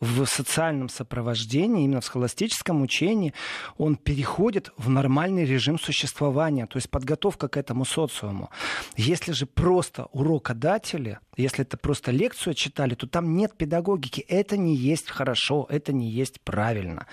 в 0.00 0.24
социальном 0.24 0.88
сопровождении, 0.88 1.84
именно 1.84 2.00
в 2.00 2.04
схоластическом 2.06 2.80
учении, 2.80 3.34
он 3.76 3.96
переходит 3.96 4.72
в 4.78 4.88
нормальный 4.88 5.44
режим 5.44 5.78
существования, 5.78 6.66
то 6.66 6.78
есть 6.78 6.88
подготовка 6.88 7.48
к 7.48 7.58
этому 7.58 7.84
социуму. 7.84 8.50
Если 8.96 9.32
же 9.32 9.44
просто 9.44 10.06
урокодатели, 10.12 11.18
если 11.36 11.62
это 11.62 11.76
просто 11.76 12.10
лекцию 12.10 12.54
читали, 12.54 12.94
то 12.94 13.06
там 13.06 13.36
нет 13.36 13.56
педагогики. 13.56 14.22
Это 14.22 14.56
не 14.56 14.74
есть 14.74 15.10
хорошо, 15.10 15.66
это 15.68 15.92
не 15.92 16.10
есть 16.10 16.40
правильно. 16.40 17.06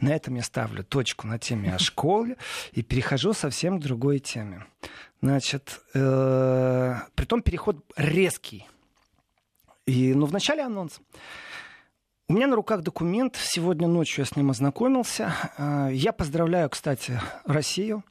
На 0.00 0.10
этом 0.14 0.34
я 0.34 0.42
ставлю 0.42 0.84
точку 0.84 1.28
на 1.28 1.38
теме 1.38 1.74
о 1.74 1.78
школе 1.78 2.36
и 2.72 2.82
перехожу 2.82 3.34
совсем 3.34 3.78
к 3.78 3.82
другой 3.82 4.18
теме. 4.18 4.66
Значит, 5.20 5.80
э, 5.94 6.96
притом 7.14 7.42
переход 7.42 7.84
резкий. 7.96 8.66
И, 9.86 10.14
ну, 10.14 10.26
начале 10.32 10.62
анонс. 10.62 11.00
У 12.32 12.34
меня 12.34 12.46
на 12.46 12.56
руках 12.56 12.80
документ. 12.80 13.36
Сегодня 13.36 13.86
ночью 13.86 14.22
я 14.22 14.24
с 14.24 14.36
ним 14.36 14.48
ознакомился. 14.48 15.34
Э, 15.58 15.90
я 15.92 16.14
поздравляю, 16.14 16.70
кстати, 16.70 17.20
Россию, 17.44 18.04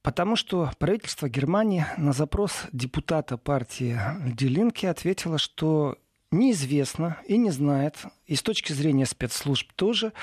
потому 0.00 0.34
что 0.34 0.70
правительство 0.78 1.28
Германии 1.28 1.84
на 1.98 2.14
запрос 2.14 2.62
депутата 2.72 3.36
партии 3.36 4.00
Делинки 4.24 4.86
ответило, 4.86 5.36
что 5.36 5.98
неизвестно 6.30 7.18
и 7.26 7.36
не 7.36 7.50
знает, 7.50 7.98
и 8.24 8.34
с 8.34 8.40
точки 8.40 8.72
зрения 8.72 9.04
спецслужб 9.04 9.70
тоже, 9.74 10.14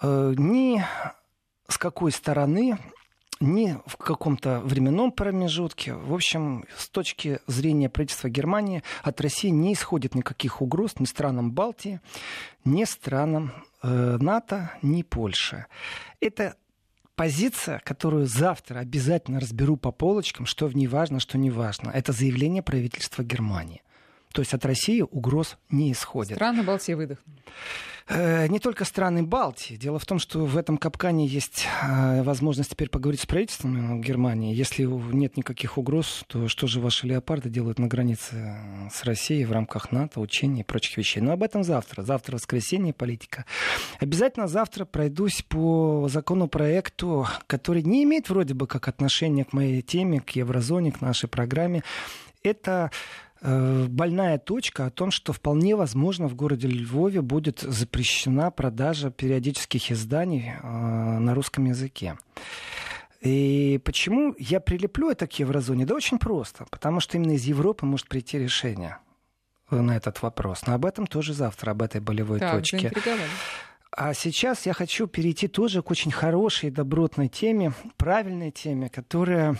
э, 0.00 0.34
ни 0.38 0.84
с 1.66 1.78
какой 1.78 2.12
стороны 2.12 2.78
ни 3.40 3.78
в 3.86 3.96
каком-то 3.96 4.60
временном 4.60 5.12
промежутке. 5.12 5.94
В 5.94 6.12
общем, 6.12 6.64
с 6.76 6.88
точки 6.88 7.40
зрения 7.46 7.88
правительства 7.88 8.28
Германии 8.28 8.82
от 9.02 9.20
России 9.20 9.48
не 9.48 9.72
исходит 9.72 10.14
никаких 10.14 10.60
угроз 10.60 10.98
ни 10.98 11.06
странам 11.06 11.50
Балтии, 11.50 12.00
ни 12.64 12.84
странам 12.84 13.52
э, 13.82 14.18
НАТО, 14.20 14.72
ни 14.82 15.02
Польши. 15.02 15.66
Это 16.20 16.56
позиция, 17.16 17.80
которую 17.80 18.26
завтра 18.26 18.80
обязательно 18.80 19.40
разберу 19.40 19.76
по 19.76 19.90
полочкам, 19.90 20.46
что 20.46 20.66
в 20.66 20.76
ней 20.76 20.86
важно, 20.86 21.18
что 21.18 21.38
не 21.38 21.50
важно. 21.50 21.90
Это 21.90 22.12
заявление 22.12 22.62
правительства 22.62 23.22
Германии. 23.22 23.82
То 24.32 24.42
есть 24.42 24.54
от 24.54 24.64
России 24.64 25.02
угроз 25.02 25.56
не 25.70 25.92
исходит. 25.92 26.36
Страны 26.36 26.62
Балтии 26.62 26.92
выдохнули. 26.92 27.40
Э, 28.12 28.48
не 28.48 28.58
только 28.58 28.84
страны 28.84 29.22
Балтии. 29.22 29.76
Дело 29.76 30.00
в 30.00 30.04
том, 30.04 30.18
что 30.18 30.44
в 30.44 30.56
этом 30.56 30.78
капкане 30.78 31.26
есть 31.26 31.66
э, 31.82 32.22
возможность 32.22 32.70
теперь 32.70 32.88
поговорить 32.88 33.20
с 33.20 33.26
правительством 33.26 34.00
Германии. 34.00 34.52
Если 34.52 34.82
нет 34.84 35.36
никаких 35.36 35.78
угроз, 35.78 36.24
то 36.26 36.48
что 36.48 36.66
же 36.66 36.80
ваши 36.80 37.06
леопарды 37.06 37.48
делают 37.48 37.78
на 37.78 37.86
границе 37.86 38.56
с 38.92 39.04
Россией 39.04 39.44
в 39.44 39.52
рамках 39.52 39.92
НАТО, 39.92 40.20
учений 40.20 40.62
и 40.62 40.64
прочих 40.64 40.96
вещей? 40.96 41.20
Но 41.20 41.30
об 41.30 41.44
этом 41.44 41.62
завтра. 41.62 42.02
Завтра 42.02 42.34
воскресенье, 42.34 42.92
политика. 42.92 43.44
Обязательно 44.00 44.48
завтра 44.48 44.84
пройдусь 44.84 45.44
по 45.48 46.08
законопроекту, 46.08 47.28
который 47.46 47.84
не 47.84 48.02
имеет 48.02 48.28
вроде 48.28 48.54
бы 48.54 48.66
как 48.66 48.88
отношения 48.88 49.44
к 49.44 49.52
моей 49.52 49.82
теме, 49.82 50.20
к 50.20 50.30
еврозоне, 50.30 50.90
к 50.90 51.00
нашей 51.00 51.28
программе. 51.28 51.84
Это 52.42 52.90
Э, 52.90 53.29
больная 53.42 54.38
точка 54.38 54.86
о 54.86 54.90
том, 54.90 55.10
что 55.10 55.32
вполне 55.32 55.76
возможно 55.76 56.28
в 56.28 56.34
городе 56.34 56.68
Львове 56.68 57.22
будет 57.22 57.60
запрещена 57.60 58.50
продажа 58.50 59.10
периодических 59.10 59.90
изданий 59.90 60.52
э, 60.52 61.18
на 61.18 61.34
русском 61.34 61.64
языке. 61.64 62.18
И 63.20 63.80
почему 63.84 64.34
я 64.38 64.60
прилеплю 64.60 65.10
это 65.10 65.26
к 65.26 65.38
еврозоне? 65.38 65.84
Да 65.86 65.94
очень 65.94 66.18
просто. 66.18 66.66
Потому 66.70 67.00
что 67.00 67.16
именно 67.16 67.32
из 67.32 67.44
Европы 67.44 67.86
может 67.86 68.08
прийти 68.08 68.38
решение 68.38 68.98
на 69.70 69.96
этот 69.96 70.22
вопрос. 70.22 70.66
Но 70.66 70.74
об 70.74 70.84
этом 70.84 71.06
тоже 71.06 71.34
завтра, 71.34 71.72
об 71.72 71.82
этой 71.82 72.00
болевой 72.00 72.40
так, 72.40 72.58
точке. 72.58 72.92
А 73.92 74.14
сейчас 74.14 74.66
я 74.66 74.72
хочу 74.72 75.06
перейти 75.06 75.48
тоже 75.48 75.82
к 75.82 75.90
очень 75.90 76.12
хорошей, 76.12 76.70
добротной 76.70 77.28
теме, 77.28 77.72
правильной 77.96 78.50
теме, 78.52 78.88
которая 78.88 79.56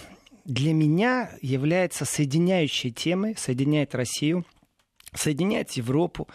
для 0.50 0.74
меня 0.74 1.30
является 1.40 2.04
соединяющей 2.04 2.90
темой, 2.90 3.36
соединяет 3.36 3.94
Россию– 3.94 4.44
соединяет 5.14 5.73
Европу, 5.73 6.29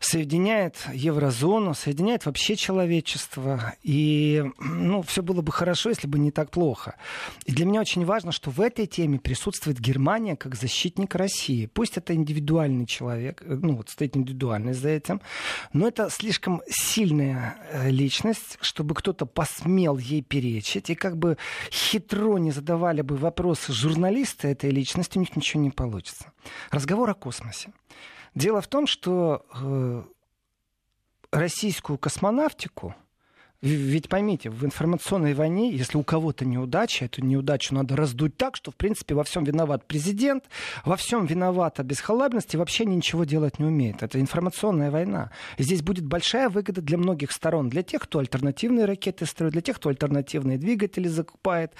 соединяет 0.00 0.76
еврозону, 0.92 1.74
соединяет 1.74 2.26
вообще 2.26 2.56
человечество. 2.56 3.74
И 3.82 4.44
ну, 4.58 5.02
все 5.02 5.22
было 5.22 5.42
бы 5.42 5.52
хорошо, 5.52 5.90
если 5.90 6.06
бы 6.06 6.18
не 6.18 6.30
так 6.30 6.50
плохо. 6.50 6.94
И 7.44 7.52
для 7.52 7.66
меня 7.66 7.80
очень 7.80 8.04
важно, 8.04 8.32
что 8.32 8.50
в 8.50 8.60
этой 8.60 8.86
теме 8.86 9.18
присутствует 9.18 9.80
Германия 9.80 10.36
как 10.36 10.54
защитник 10.54 11.14
России. 11.14 11.66
Пусть 11.66 11.96
это 11.96 12.14
индивидуальный 12.14 12.86
человек, 12.86 13.42
э, 13.42 13.58
ну 13.60 13.76
вот 13.76 13.88
стоит 13.88 14.16
индивидуальность 14.16 14.80
за 14.80 14.90
этим, 14.90 15.20
но 15.72 15.88
это 15.88 16.08
слишком 16.10 16.62
сильная 16.68 17.56
э, 17.70 17.90
личность, 17.90 18.58
чтобы 18.60 18.94
кто-то 18.94 19.26
посмел 19.26 19.98
ей 19.98 20.22
перечить. 20.22 20.90
И 20.90 20.94
как 20.94 21.16
бы 21.16 21.36
хитро 21.70 22.38
не 22.38 22.52
задавали 22.52 23.02
бы 23.02 23.16
вопросы 23.16 23.72
журналисты 23.72 24.48
этой 24.48 24.70
личности, 24.70 25.18
у 25.18 25.20
них 25.20 25.34
ничего 25.36 25.62
не 25.62 25.70
получится. 25.70 26.32
Разговор 26.70 27.10
о 27.10 27.14
космосе. 27.14 27.70
Дело 28.34 28.60
в 28.60 28.66
том, 28.66 28.86
что 28.86 29.44
э, 29.54 30.02
российскую 31.32 31.98
космонавтику, 31.98 32.94
ведь 33.62 34.08
поймите, 34.08 34.50
в 34.50 34.64
информационной 34.64 35.34
войне, 35.34 35.70
если 35.70 35.96
у 35.96 36.02
кого-то 36.02 36.44
неудача, 36.44 37.04
эту 37.04 37.24
неудачу 37.24 37.76
надо 37.76 37.94
раздуть 37.94 38.36
так, 38.36 38.56
что, 38.56 38.72
в 38.72 38.74
принципе, 38.74 39.14
во 39.14 39.22
всем 39.22 39.44
виноват 39.44 39.86
президент, 39.86 40.44
во 40.84 40.96
всем 40.96 41.26
виновата 41.26 41.84
бесхалабность 41.84 42.54
и 42.54 42.56
вообще 42.56 42.84
ничего 42.84 43.22
делать 43.22 43.60
не 43.60 43.64
умеет. 43.64 44.02
Это 44.02 44.20
информационная 44.20 44.90
война. 44.90 45.30
И 45.58 45.62
здесь 45.62 45.80
будет 45.80 46.04
большая 46.04 46.48
выгода 46.48 46.82
для 46.82 46.98
многих 46.98 47.30
сторон. 47.30 47.68
Для 47.68 47.84
тех, 47.84 48.02
кто 48.02 48.18
альтернативные 48.18 48.84
ракеты 48.84 49.26
строит, 49.26 49.52
для 49.52 49.62
тех, 49.62 49.76
кто 49.76 49.90
альтернативные 49.90 50.58
двигатели 50.58 51.06
закупает, 51.06 51.72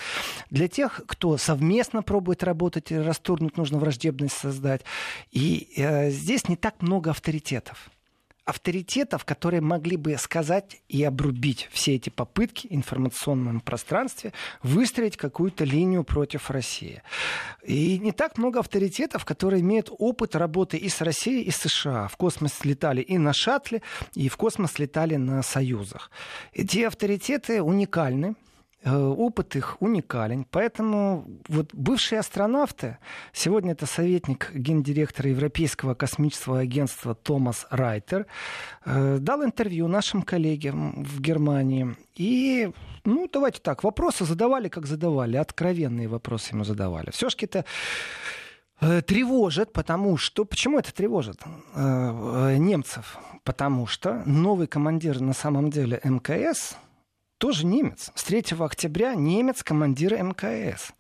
для 0.51 0.69
тех, 0.69 1.03
кто 1.07 1.37
совместно 1.37 2.05
пробует 2.05 2.45
работать 2.45 2.93
и 2.93 2.97
расторгнуть 2.97 3.57
нужно 3.57 3.81
враждебность 3.81 4.37
создать. 4.37 4.83
И 5.33 5.73
э, 5.77 6.11
здесь 6.11 6.49
не 6.49 6.55
так 6.55 6.81
много 6.81 7.11
авторитетов 7.11 7.91
авторитетов, 8.45 9.25
которые 9.25 9.61
могли 9.61 9.97
бы 9.97 10.17
сказать 10.19 10.83
и 10.89 11.03
обрубить 11.05 11.69
все 11.71 11.95
эти 11.95 12.11
попытки 12.11 12.67
в 12.67 12.73
информационном 12.73 13.61
пространстве, 13.61 14.33
выстроить 14.63 15.17
какую-то 15.17 15.65
линию 15.65 16.05
против 16.05 16.51
России. 16.51 17.03
И 17.63 17.99
не 17.99 18.13
так 18.13 18.39
много 18.39 18.61
авторитетов, 18.61 19.25
которые 19.25 19.61
имеют 19.61 19.91
опыт 19.99 20.35
работы 20.35 20.77
и 20.77 20.89
с 20.89 21.01
Россией, 21.01 21.43
и 21.43 21.51
с 21.51 21.57
США. 21.57 22.09
В 22.09 22.17
космос 22.17 22.65
летали 22.65 23.01
и 23.01 23.19
на 23.19 23.33
шаттле, 23.33 23.83
и 24.15 24.29
в 24.29 24.37
космос 24.37 24.79
летали 24.79 25.17
на 25.17 25.43
союзах. 25.43 26.11
Эти 26.53 26.83
авторитеты 26.83 27.63
уникальны. 27.63 28.35
Э, 28.85 28.97
опыт 28.97 29.55
их 29.55 29.77
уникален. 29.81 30.45
Поэтому 30.51 31.25
вот 31.49 31.73
бывшие 31.73 32.19
астронавты, 32.19 32.99
сегодня 33.33 33.73
это 33.73 33.87
советник 33.87 34.51
гендиректора 34.53 35.31
Европейского 35.31 35.95
космического 35.95 36.59
агентства 36.59 37.15
Томас 37.15 37.67
Райтер, 37.71 38.27
э, 38.85 39.19
дал 39.21 39.45
интервью 39.45 39.87
нашим 39.87 40.23
коллегам 40.23 41.05
в 41.05 41.21
Германии. 41.21 41.95
И, 42.17 42.73
ну, 43.05 43.29
давайте 43.33 43.61
так, 43.61 43.85
вопросы 43.85 44.25
задавали, 44.25 44.69
как 44.69 44.87
задавали, 44.87 45.37
откровенные 45.37 46.09
вопросы 46.09 46.53
ему 46.53 46.65
задавали. 46.65 47.11
Все-таки 47.13 47.47
это 47.47 47.65
э, 48.81 49.01
тревожит, 49.03 49.73
потому 49.73 50.17
что... 50.17 50.45
Почему 50.45 50.81
это 50.81 50.93
тревожит 50.93 51.41
немцев? 51.77 53.17
Потому 53.45 53.87
что 53.87 54.25
новый 54.27 54.67
командир 54.67 55.21
на 55.21 55.35
самом 55.35 55.71
деле 55.71 56.01
МКС, 56.03 56.77
тоже 57.43 57.67
немец. 57.67 58.13
С 58.15 58.23
3 58.23 58.55
октября 58.61 59.17
немец 59.17 59.65
командир 59.65 60.15
МКС. 60.15 60.93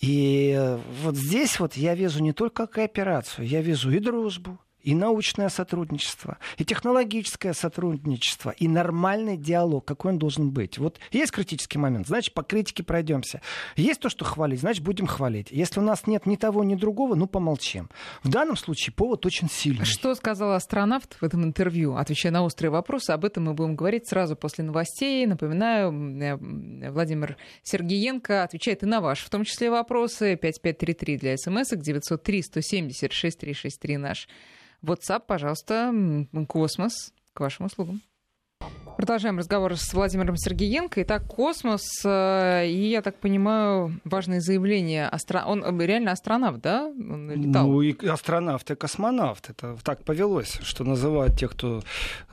И 0.00 0.52
э, 0.58 0.80
вот 1.04 1.14
здесь 1.14 1.60
вот 1.60 1.74
я 1.74 1.94
вижу 1.94 2.20
не 2.20 2.32
только 2.32 2.66
кооперацию, 2.66 3.46
я 3.46 3.62
вижу 3.62 3.92
и 3.92 4.00
дружбу, 4.00 4.58
и 4.82 4.94
научное 4.94 5.48
сотрудничество, 5.48 6.38
и 6.58 6.64
технологическое 6.64 7.52
сотрудничество, 7.52 8.50
и 8.50 8.68
нормальный 8.68 9.36
диалог, 9.36 9.84
какой 9.84 10.12
он 10.12 10.18
должен 10.18 10.50
быть. 10.50 10.78
Вот 10.78 10.98
есть 11.10 11.32
критический 11.32 11.78
момент, 11.78 12.06
значит, 12.06 12.34
по 12.34 12.42
критике 12.42 12.82
пройдемся. 12.82 13.40
Есть 13.76 14.00
то, 14.00 14.08
что 14.08 14.24
хвалить, 14.24 14.60
значит, 14.60 14.82
будем 14.82 15.06
хвалить. 15.06 15.48
Если 15.50 15.80
у 15.80 15.82
нас 15.82 16.06
нет 16.06 16.26
ни 16.26 16.36
того, 16.36 16.64
ни 16.64 16.74
другого, 16.74 17.14
ну, 17.14 17.26
помолчим. 17.26 17.88
В 18.22 18.28
данном 18.28 18.56
случае 18.56 18.94
повод 18.94 19.26
очень 19.26 19.48
сильный. 19.48 19.84
Что 19.84 20.14
сказал 20.14 20.52
астронавт 20.52 21.16
в 21.20 21.22
этом 21.22 21.44
интервью, 21.44 21.96
отвечая 21.96 22.32
на 22.32 22.42
острые 22.42 22.70
вопросы? 22.70 23.10
Об 23.10 23.24
этом 23.24 23.44
мы 23.44 23.54
будем 23.54 23.76
говорить 23.76 24.08
сразу 24.08 24.36
после 24.36 24.64
новостей. 24.64 25.26
Напоминаю, 25.26 25.92
э, 25.92 26.90
Владимир 26.90 27.36
Сергеенко 27.62 28.42
отвечает 28.42 28.82
и 28.82 28.86
на 28.86 29.00
ваши, 29.00 29.26
в 29.26 29.30
том 29.30 29.44
числе, 29.44 29.70
вопросы. 29.70 30.36
5533 30.36 31.16
для 31.16 31.36
смс, 31.36 31.70
903 31.70 32.42
170 32.42 33.12
6363 33.12 33.96
наш 33.96 34.28
WhatsApp, 34.82 35.22
пожалуйста, 35.26 35.92
космос 36.48 37.12
к 37.32 37.40
вашим 37.40 37.66
услугам. 37.66 38.02
Продолжаем 39.00 39.38
разговор 39.38 39.76
с 39.76 39.94
Владимиром 39.94 40.36
Сергеенко. 40.36 41.02
Итак, 41.02 41.26
космос, 41.26 41.82
э, 42.04 42.66
и, 42.68 42.90
я 42.90 43.00
так 43.00 43.16
понимаю, 43.16 43.98
важное 44.04 44.40
заявление. 44.40 45.08
Астро... 45.08 45.44
Он 45.46 45.64
э, 45.64 45.86
реально 45.86 46.12
астронавт, 46.12 46.60
да? 46.60 46.84
Он 46.84 47.30
летал? 47.30 47.66
Ну, 47.66 47.80
и 47.80 48.06
астронавт, 48.06 48.70
и 48.70 48.74
космонавт. 48.74 49.48
Это 49.48 49.78
так 49.82 50.04
повелось, 50.04 50.58
что 50.62 50.84
называют 50.84 51.38
тех, 51.38 51.52
кто 51.52 51.82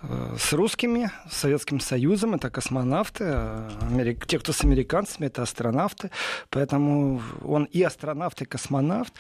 э, 0.02 0.36
с 0.38 0.52
русскими, 0.52 1.10
с 1.32 1.38
Советским 1.38 1.80
Союзом, 1.80 2.34
это 2.34 2.50
космонавты, 2.50 3.24
а 3.30 3.70
Америк... 3.90 4.28
те, 4.28 4.38
кто 4.38 4.52
с 4.52 4.62
американцами, 4.66 5.28
это 5.28 5.44
астронавты. 5.44 6.12
Поэтому 6.50 7.22
он 7.46 7.64
и 7.64 7.82
астронавт, 7.82 8.42
и 8.42 8.46
космонавт. 8.46 9.14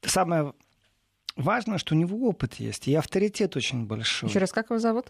Самое 0.00 0.54
важно, 1.38 1.78
что 1.78 1.94
у 1.94 1.98
него 1.98 2.28
опыт 2.28 2.54
есть 2.54 2.88
и 2.88 2.94
авторитет 2.94 3.56
очень 3.56 3.86
большой. 3.86 4.28
Еще 4.28 4.38
раз, 4.38 4.52
как 4.52 4.70
его 4.70 4.78
зовут? 4.78 5.06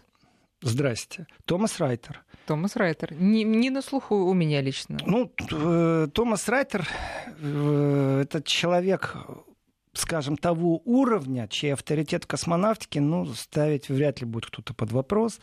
Здрасте. 0.61 1.27
Томас 1.45 1.79
Райтер. 1.79 2.23
Томас 2.45 2.75
Райтер. 2.75 3.13
Не, 3.13 3.43
не 3.43 3.69
на 3.69 3.81
слуху 3.81 4.15
у 4.15 4.33
меня 4.33 4.61
лично. 4.61 4.97
Ну, 5.05 5.31
э, 5.51 6.07
Томас 6.13 6.49
Райтер 6.49 6.87
э, 7.39 8.21
это 8.23 8.43
человек, 8.43 9.15
скажем, 9.93 10.35
того 10.35 10.81
уровня, 10.83 11.47
чей 11.47 11.73
авторитет 11.73 12.25
в 12.25 12.27
космонавтике, 12.27 12.99
ну, 12.99 13.25
ставить 13.25 13.87
вряд 13.87 14.19
ли 14.19 14.25
будет 14.25 14.47
кто-то 14.47 14.73
под 14.73 14.91
вопрос. 14.91 15.39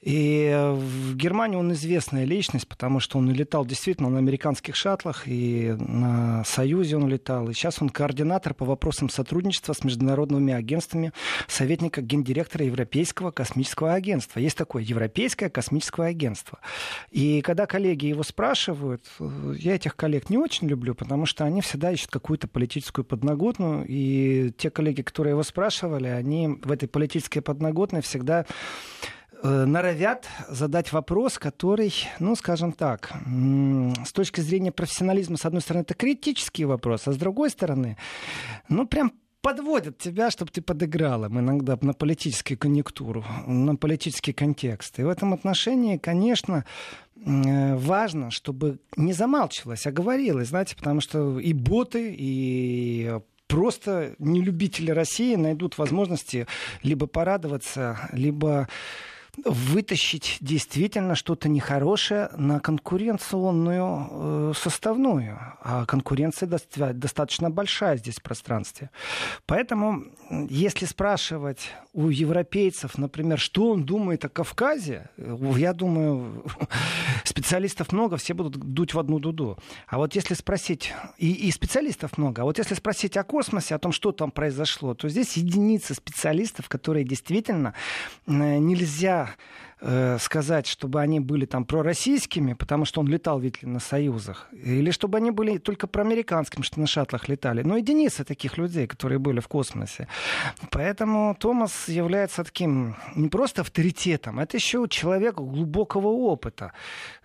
И 0.00 0.50
в 0.74 1.14
Германии 1.14 1.56
он 1.56 1.72
известная 1.72 2.24
личность, 2.24 2.66
потому 2.66 3.00
что 3.00 3.18
он 3.18 3.30
летал 3.30 3.66
действительно 3.66 4.08
на 4.08 4.18
американских 4.18 4.74
шаттлах, 4.74 5.24
и 5.26 5.74
на 5.78 6.42
Союзе 6.44 6.96
он 6.96 7.06
летал. 7.08 7.50
И 7.50 7.52
сейчас 7.54 7.82
он 7.82 7.90
координатор 7.90 8.54
по 8.54 8.64
вопросам 8.64 9.10
сотрудничества 9.10 9.74
с 9.74 9.84
международными 9.84 10.54
агентствами, 10.54 11.12
советника 11.48 12.00
гендиректора 12.00 12.64
Европейского 12.64 13.30
космического 13.30 13.92
агентства. 13.92 14.40
Есть 14.40 14.56
такое 14.56 14.82
Европейское 14.82 15.50
космическое 15.50 16.06
агентство. 16.06 16.60
И 17.10 17.42
когда 17.42 17.66
коллеги 17.66 18.06
его 18.06 18.22
спрашивают, 18.22 19.04
я 19.58 19.74
этих 19.74 19.96
коллег 19.96 20.30
не 20.30 20.38
очень 20.38 20.66
люблю, 20.66 20.94
потому 20.94 21.26
что 21.26 21.44
они 21.44 21.60
всегда 21.60 21.92
ищут 21.92 22.10
какую-то 22.10 22.48
политическую 22.48 23.04
подноготную, 23.04 23.84
и 23.86 24.50
те 24.56 24.70
коллеги, 24.70 25.02
которые 25.02 25.32
его 25.32 25.42
спрашивали, 25.42 26.08
они 26.08 26.48
в 26.48 26.72
этой 26.72 26.88
политической 26.88 27.40
подноготной 27.40 28.00
всегда 28.00 28.46
Э, 29.02 29.14
норовят 29.42 30.26
задать 30.48 30.92
вопрос, 30.92 31.38
который, 31.38 31.92
ну, 32.18 32.36
скажем 32.36 32.72
так, 32.72 33.12
с 34.04 34.12
точки 34.12 34.40
зрения 34.40 34.72
профессионализма, 34.72 35.36
с 35.36 35.44
одной 35.44 35.62
стороны, 35.62 35.82
это 35.82 35.94
критический 35.94 36.64
вопрос, 36.64 37.08
а 37.08 37.12
с 37.12 37.16
другой 37.16 37.50
стороны, 37.50 37.96
ну, 38.68 38.86
прям 38.86 39.12
подводят 39.42 39.98
тебя, 39.98 40.30
чтобы 40.30 40.50
ты 40.50 40.62
подыграл 40.62 41.24
им 41.24 41.38
иногда 41.38 41.78
на 41.80 41.94
политическую 41.94 42.58
конъюнктуру, 42.58 43.24
на 43.46 43.76
политический 43.76 44.32
контекст. 44.32 44.98
И 44.98 45.02
в 45.02 45.08
этом 45.08 45.32
отношении, 45.32 45.96
конечно, 45.96 46.64
э, 47.16 47.76
важно, 47.76 48.30
чтобы 48.30 48.78
не 48.96 49.12
замалчивалось, 49.12 49.86
а 49.86 49.92
говорилось, 49.92 50.48
знаете, 50.48 50.76
потому 50.76 51.00
что 51.00 51.38
и 51.38 51.52
боты, 51.52 52.14
и 52.16 53.18
просто 53.46 54.14
нелюбители 54.18 54.90
России 54.90 55.34
найдут 55.34 55.78
возможности 55.78 56.46
либо 56.82 57.06
порадоваться, 57.06 58.08
либо 58.12 58.68
вытащить 59.44 60.38
действительно 60.40 61.14
что-то 61.14 61.48
нехорошее 61.48 62.30
на 62.36 62.60
конкуренционную 62.60 64.08
э, 64.10 64.52
составную. 64.56 65.38
А 65.62 65.86
конкуренция 65.86 66.48
достаточно 66.48 67.50
большая 67.50 67.96
здесь 67.96 68.16
в 68.16 68.22
пространстве. 68.22 68.90
Поэтому, 69.46 70.04
если 70.48 70.86
спрашивать 70.86 71.70
у 71.92 72.08
европейцев, 72.08 72.98
например, 72.98 73.38
что 73.38 73.70
он 73.70 73.84
думает 73.84 74.24
о 74.24 74.28
Кавказе, 74.28 75.10
э, 75.16 75.36
я 75.56 75.72
думаю, 75.72 76.44
специалистов 77.24 77.92
много, 77.92 78.16
все 78.16 78.34
будут 78.34 78.56
дуть 78.56 78.94
в 78.94 78.98
одну 78.98 79.18
дуду. 79.18 79.58
А 79.86 79.98
вот 79.98 80.14
если 80.14 80.34
спросить, 80.34 80.92
и, 81.18 81.32
и 81.32 81.50
специалистов 81.50 82.18
много, 82.18 82.42
а 82.42 82.44
вот 82.44 82.58
если 82.58 82.74
спросить 82.74 83.16
о 83.16 83.24
космосе, 83.24 83.74
о 83.74 83.78
том, 83.78 83.92
что 83.92 84.12
там 84.12 84.30
произошло, 84.30 84.94
то 84.94 85.08
здесь 85.08 85.36
единицы 85.36 85.94
специалистов, 85.94 86.68
которые 86.68 87.04
действительно 87.04 87.74
э, 88.26 88.58
э, 89.80 90.18
сказать, 90.18 90.66
чтобы 90.66 91.00
они 91.00 91.20
были 91.20 91.46
там 91.46 91.64
пророссийскими, 91.64 92.54
потому 92.54 92.84
что 92.84 93.00
он 93.00 93.08
летал 93.08 93.40
ведь 93.40 93.62
на 93.62 93.80
союзах, 93.80 94.48
или 94.52 94.90
чтобы 94.90 95.18
они 95.18 95.30
были 95.30 95.58
только 95.58 95.86
проамериканскими, 95.86 96.62
что 96.62 96.80
на 96.80 96.86
шаттлах 96.86 97.28
летали. 97.28 97.62
Но 97.62 97.76
единицы 97.76 98.24
таких 98.24 98.58
людей, 98.58 98.86
которые 98.86 99.18
были 99.18 99.40
в 99.40 99.48
космосе. 99.48 100.06
Поэтому 100.70 101.36
Томас 101.38 101.88
является 101.88 102.44
таким 102.44 102.96
не 103.16 103.28
просто 103.28 103.62
авторитетом, 103.62 104.38
это 104.38 104.56
еще 104.56 104.86
человек 104.88 105.36
глубокого 105.36 106.08
опыта. 106.08 106.72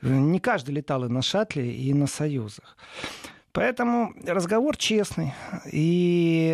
Не 0.01 0.39
каждый 0.39 0.75
летал 0.75 1.05
и 1.05 1.09
на 1.09 1.21
шаттле, 1.21 1.71
и 1.71 1.93
на 1.93 2.07
союзах. 2.07 2.77
Поэтому 3.55 4.13
разговор 4.25 4.75
честный. 4.75 5.33
И 5.71 6.53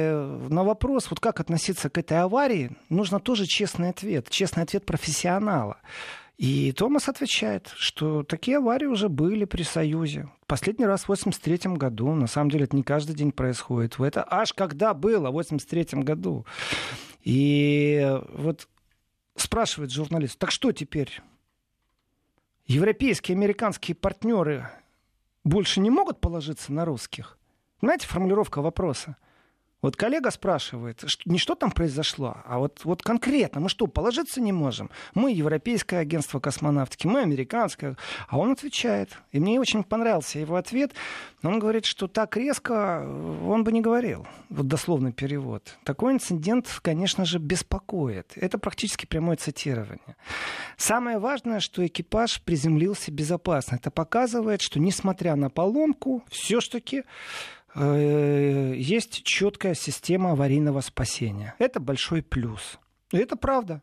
на 0.50 0.64
вопрос, 0.64 1.10
вот 1.10 1.20
как 1.20 1.40
относиться 1.40 1.90
к 1.90 1.98
этой 1.98 2.20
аварии, 2.20 2.78
нужно 2.90 3.20
тоже 3.20 3.48
честный 3.48 3.90
ответ. 3.90 4.30
Честный 4.30 4.62
ответ 4.62 4.86
профессионала. 4.86 5.78
И 6.38 6.72
Томас 6.74 7.10
отвечает, 7.10 7.74
что 7.76 8.22
такие 8.22 8.58
аварии 8.58 8.86
уже 8.86 9.10
были 9.10 9.46
при 9.46 9.64
Союзе. 9.64 10.30
Последний 10.46 10.86
раз 10.86 11.06
в 11.06 11.08
83 11.10 11.74
году. 11.74 12.14
На 12.14 12.28
самом 12.28 12.52
деле 12.52 12.66
это 12.66 12.76
не 12.76 12.84
каждый 12.84 13.16
день 13.16 13.32
происходит. 13.32 14.00
Это 14.00 14.24
аж 14.30 14.54
когда 14.54 14.94
было, 14.94 15.32
в 15.32 15.34
83 15.34 16.04
году. 16.04 16.46
И 17.24 18.16
вот 18.34 18.68
спрашивает 19.36 19.90
журналист, 19.90 20.38
так 20.38 20.52
что 20.52 20.72
теперь? 20.72 21.20
Европейские, 22.68 23.36
американские 23.36 23.96
партнеры 23.96 24.70
больше 25.44 25.80
не 25.80 25.90
могут 25.90 26.20
положиться 26.20 26.72
на 26.74 26.86
русских? 26.86 27.38
Знаете, 27.82 28.08
формулировка 28.08 28.62
вопроса. 28.62 29.18
Вот 29.82 29.96
коллега 29.96 30.30
спрашивает, 30.30 31.04
не 31.26 31.40
что 31.40 31.56
там 31.56 31.72
произошло, 31.72 32.38
а 32.46 32.60
вот, 32.60 32.82
вот 32.84 33.02
конкретно, 33.02 33.62
мы 33.62 33.70
что, 33.70 33.88
положиться 33.88 34.40
не 34.40 34.52
можем? 34.52 34.92
Мы 35.16 35.32
Европейское 35.32 36.02
агентство 36.02 36.40
космонавтики, 36.40 37.08
мы 37.08 37.22
американское. 37.22 37.98
А 38.28 38.38
он 38.38 38.52
отвечает. 38.52 39.18
И 39.32 39.40
мне 39.40 39.60
очень 39.60 39.84
понравился 39.84 40.38
его 40.38 40.56
ответ. 40.56 40.92
Он 41.42 41.58
говорит, 41.58 41.86
что 41.86 42.08
так 42.08 42.38
резко 42.38 43.02
он 43.02 43.64
бы 43.64 43.72
не 43.72 43.82
говорил. 43.82 44.28
Вот 44.50 44.68
дословный 44.68 45.14
перевод. 45.14 45.78
Такой 45.84 46.14
инцидент, 46.14 46.68
конечно 46.84 47.26
же, 47.26 47.40
беспокоит. 47.40 48.34
Это 48.36 48.60
практически 48.60 49.08
прямое 49.08 49.38
цитирование. 49.38 50.16
Самое 50.78 51.18
важное, 51.18 51.60
что 51.60 51.86
экипаж 51.86 52.42
приземлился 52.44 53.12
безопасно. 53.12 53.78
Это 53.78 53.90
показывает, 53.90 54.62
что 54.62 54.80
несмотря 54.80 55.36
на 55.36 55.50
поломку, 55.50 56.24
все-таки 56.30 57.04
Э, 57.04 57.61
есть 57.76 59.24
четкая 59.24 59.74
система 59.74 60.32
аварийного 60.32 60.82
спасения. 60.82 61.56
Это 61.60 61.80
большой 61.80 62.22
плюс. 62.22 62.80
И 63.12 63.18
это 63.18 63.36
правда. 63.36 63.82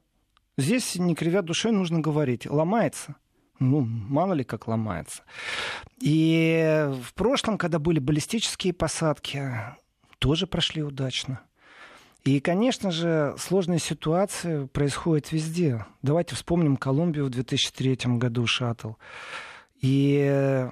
Здесь, 0.57 0.96
не 0.96 1.14
кривя 1.14 1.42
душой, 1.42 1.72
нужно 1.72 2.01
говорить. 2.01 2.46
Ломается. 2.46 3.16
Ну, 3.61 3.81
мало 3.81 4.35
ли 4.35 4.44
как 4.44 4.68
ломается. 4.68 5.22
И 6.01 6.88
в 7.03 7.14
прошлом, 7.14 7.59
когда 7.59 7.79
были 7.79 7.98
баллистические 7.98 8.72
посадки, 8.72 9.42
тоже 10.18 10.46
прошли 10.46 10.83
удачно. 10.83 11.40
И, 12.24 12.40
конечно 12.40 12.90
же, 12.90 13.35
сложные 13.38 13.79
ситуации 13.79 14.66
происходят 14.66 15.33
везде. 15.33 15.87
Давайте 16.03 16.35
вспомним 16.35 16.77
Колумбию 16.77 17.27
в 17.27 17.31
2003 17.31 17.98
году, 18.18 18.46
шаттл. 18.46 18.92
И 19.81 20.68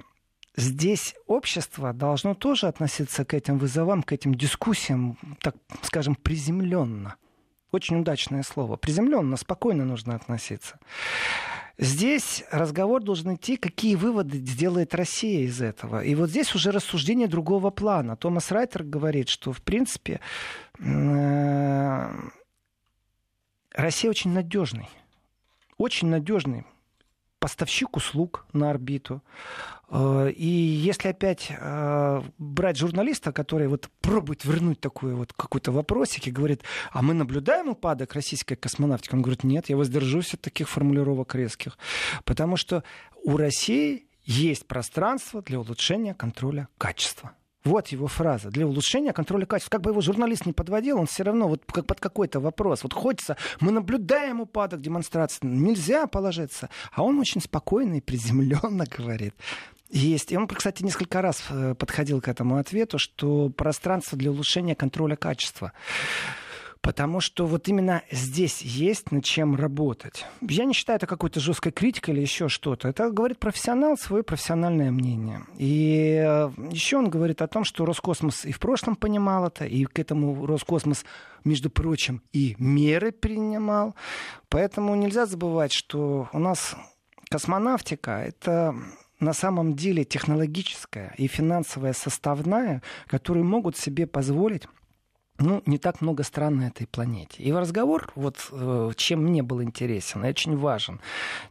здесь 0.57 1.14
общество 1.27 1.92
должно 1.92 2.35
тоже 2.35 2.66
относиться 2.66 3.25
к 3.25 3.35
этим 3.35 3.59
вызовам, 3.59 4.03
к 4.03 4.12
этим 4.12 4.35
дискуссиям, 4.35 5.19
так 5.40 5.55
скажем, 5.83 6.14
приземленно. 6.14 7.16
Очень 7.73 8.01
удачное 8.01 8.42
слово. 8.42 8.77
Приземленно, 8.77 9.37
спокойно 9.37 9.85
нужно 9.85 10.14
относиться. 10.14 10.79
Здесь 11.79 12.42
разговор 12.51 13.03
должен 13.03 13.35
идти, 13.35 13.59
какие 13.59 13.97
выводы 13.97 14.38
сделает 14.38 14.95
Россия 14.95 15.42
из 15.42 15.61
этого. 15.61 16.03
И 16.03 16.14
вот 16.14 16.31
здесь 16.31 16.55
уже 16.55 16.71
рассуждение 16.71 17.29
другого 17.29 17.71
плана. 17.71 18.16
Томас 18.16 18.51
Райтер 18.51 18.83
говорит, 18.83 19.29
что, 19.29 19.53
в 19.53 19.61
принципе, 19.61 20.21
э, 20.79 22.11
Россия 23.73 24.11
очень 24.11 24.33
надежный. 24.33 24.88
Очень 25.77 26.09
надежный 26.09 26.64
поставщик 27.38 27.97
услуг 27.97 28.47
на 28.55 28.71
орбиту. 28.71 29.23
Э, 29.88 30.31
и 30.35 30.46
если 30.46 31.09
опять 31.09 31.49
э, 31.51 32.22
брать 32.38 32.77
журналиста, 32.77 33.33
который 33.33 33.68
вот 33.68 33.88
пробует 34.01 34.44
вернуть 34.44 34.81
такой 34.81 35.14
вот 35.14 35.33
какой-то 35.33 35.72
вопросик 35.72 36.27
и 36.27 36.31
говорит, 36.31 36.62
а 36.92 37.03
мы 37.03 37.14
наблюдаем 37.14 37.68
упадок 37.68 38.14
российской 38.14 38.57
космонавтики, 38.57 39.14
он 39.14 39.22
говорит, 39.22 39.44
нет, 39.44 39.68
я 39.68 39.77
воздержусь 39.77 40.35
от 40.35 40.40
таких 40.40 40.68
формулировок 40.68 41.35
резких, 41.35 41.79
потому 42.25 42.57
что 42.57 42.83
у 43.22 43.37
России 43.37 44.07
есть 44.25 44.66
пространство 44.66 45.40
для 45.42 45.61
улучшения 45.61 46.14
контроля 46.14 46.68
качества. 46.79 47.33
Вот 47.66 47.88
его 47.88 48.07
фраза. 48.07 48.49
Для 48.51 48.64
улучшения 48.64 49.12
контроля 49.12 49.44
качества. 49.44 49.72
Как 49.72 49.81
бы 49.81 49.90
его 49.90 50.01
журналист 50.01 50.46
не 50.46 50.53
подводил, 50.53 51.01
он 51.01 51.07
все 51.07 51.25
равно 51.25 51.49
вот 51.49 51.62
как 51.66 51.85
под 51.85 51.99
какой-то 51.99 52.38
вопрос. 52.38 52.85
Вот 52.85 52.92
хочется, 52.92 53.37
мы 53.59 53.72
наблюдаем 53.72 54.40
упадок 54.40 54.81
демонстрации, 54.81 55.40
нельзя 55.42 56.07
положиться. 56.07 56.70
А 56.92 57.03
он 57.03 57.18
очень 57.18 57.40
спокойно 57.40 57.94
и 57.94 58.01
приземленно 58.01 58.85
говорит. 58.96 59.35
Есть. 59.90 60.33
И 60.33 60.37
он, 60.37 60.49
кстати, 60.49 60.83
несколько 60.83 61.22
раз 61.22 61.44
э, 61.49 61.75
подходил 61.75 62.20
к 62.20 62.29
этому 62.29 62.57
ответу, 62.57 62.99
что 62.99 63.51
пространство 63.51 64.18
для 64.18 64.31
улучшения 64.31 64.75
контроля 64.75 65.16
качества. 65.16 65.72
Потому 66.81 67.20
что 67.20 67.46
вот 67.46 67.66
именно 67.66 68.03
здесь 68.12 68.62
есть 68.62 69.11
над 69.11 69.25
чем 69.25 69.57
работать. 69.57 70.25
Я 70.40 70.64
не 70.64 70.72
считаю 70.72 70.99
это 70.99 71.07
какой-то 71.09 71.40
жесткой 71.40 71.72
критикой 71.72 72.14
или 72.14 72.20
еще 72.20 72.49
что-то. 72.49 72.88
Это 72.88 73.11
говорит 73.11 73.38
профессионал, 73.40 73.96
свое 73.96 74.22
профессиональное 74.22 74.92
мнение. 74.92 75.42
И 75.57 76.22
э, 76.25 76.51
еще 76.70 76.99
он 76.99 77.11
говорит 77.11 77.42
о 77.42 77.49
том, 77.49 77.64
что 77.64 77.85
Роскосмос 77.85 78.44
и 78.44 78.53
в 78.53 78.61
прошлом 78.61 78.94
понимал 78.94 79.46
это, 79.49 79.64
и 79.64 79.85
к 79.85 79.99
этому 79.99 80.46
Роскосмос, 80.46 81.05
между 81.44 81.70
прочим, 81.70 82.22
и 82.33 82.55
меры 82.59 83.11
принимал. 83.11 83.96
Поэтому 84.49 84.94
нельзя 84.94 85.27
забывать, 85.27 85.72
что 85.72 86.29
у 86.33 86.38
нас 86.38 86.77
космонавтика— 87.31 88.11
это 88.27 88.77
на 89.20 89.33
самом 89.33 89.74
деле 89.74 90.05
технологическая 90.05 91.14
и 91.16 91.26
финансовая 91.26 91.92
составная, 91.92 92.83
которые 93.07 93.44
могут 93.44 93.76
себе 93.76 94.07
позволить 94.07 94.66
ну, 95.38 95.62
не 95.66 95.79
так 95.79 96.00
много 96.00 96.22
стран 96.22 96.57
на 96.57 96.68
этой 96.68 96.87
планете. 96.87 97.42
И 97.42 97.52
разговор, 97.52 98.11
вот 98.14 98.48
э, 98.52 98.90
чем 98.96 99.24
мне 99.24 99.42
был 99.42 99.62
интересен 99.62 100.24
и 100.24 100.29
очень 100.29 100.57
важен, 100.57 101.00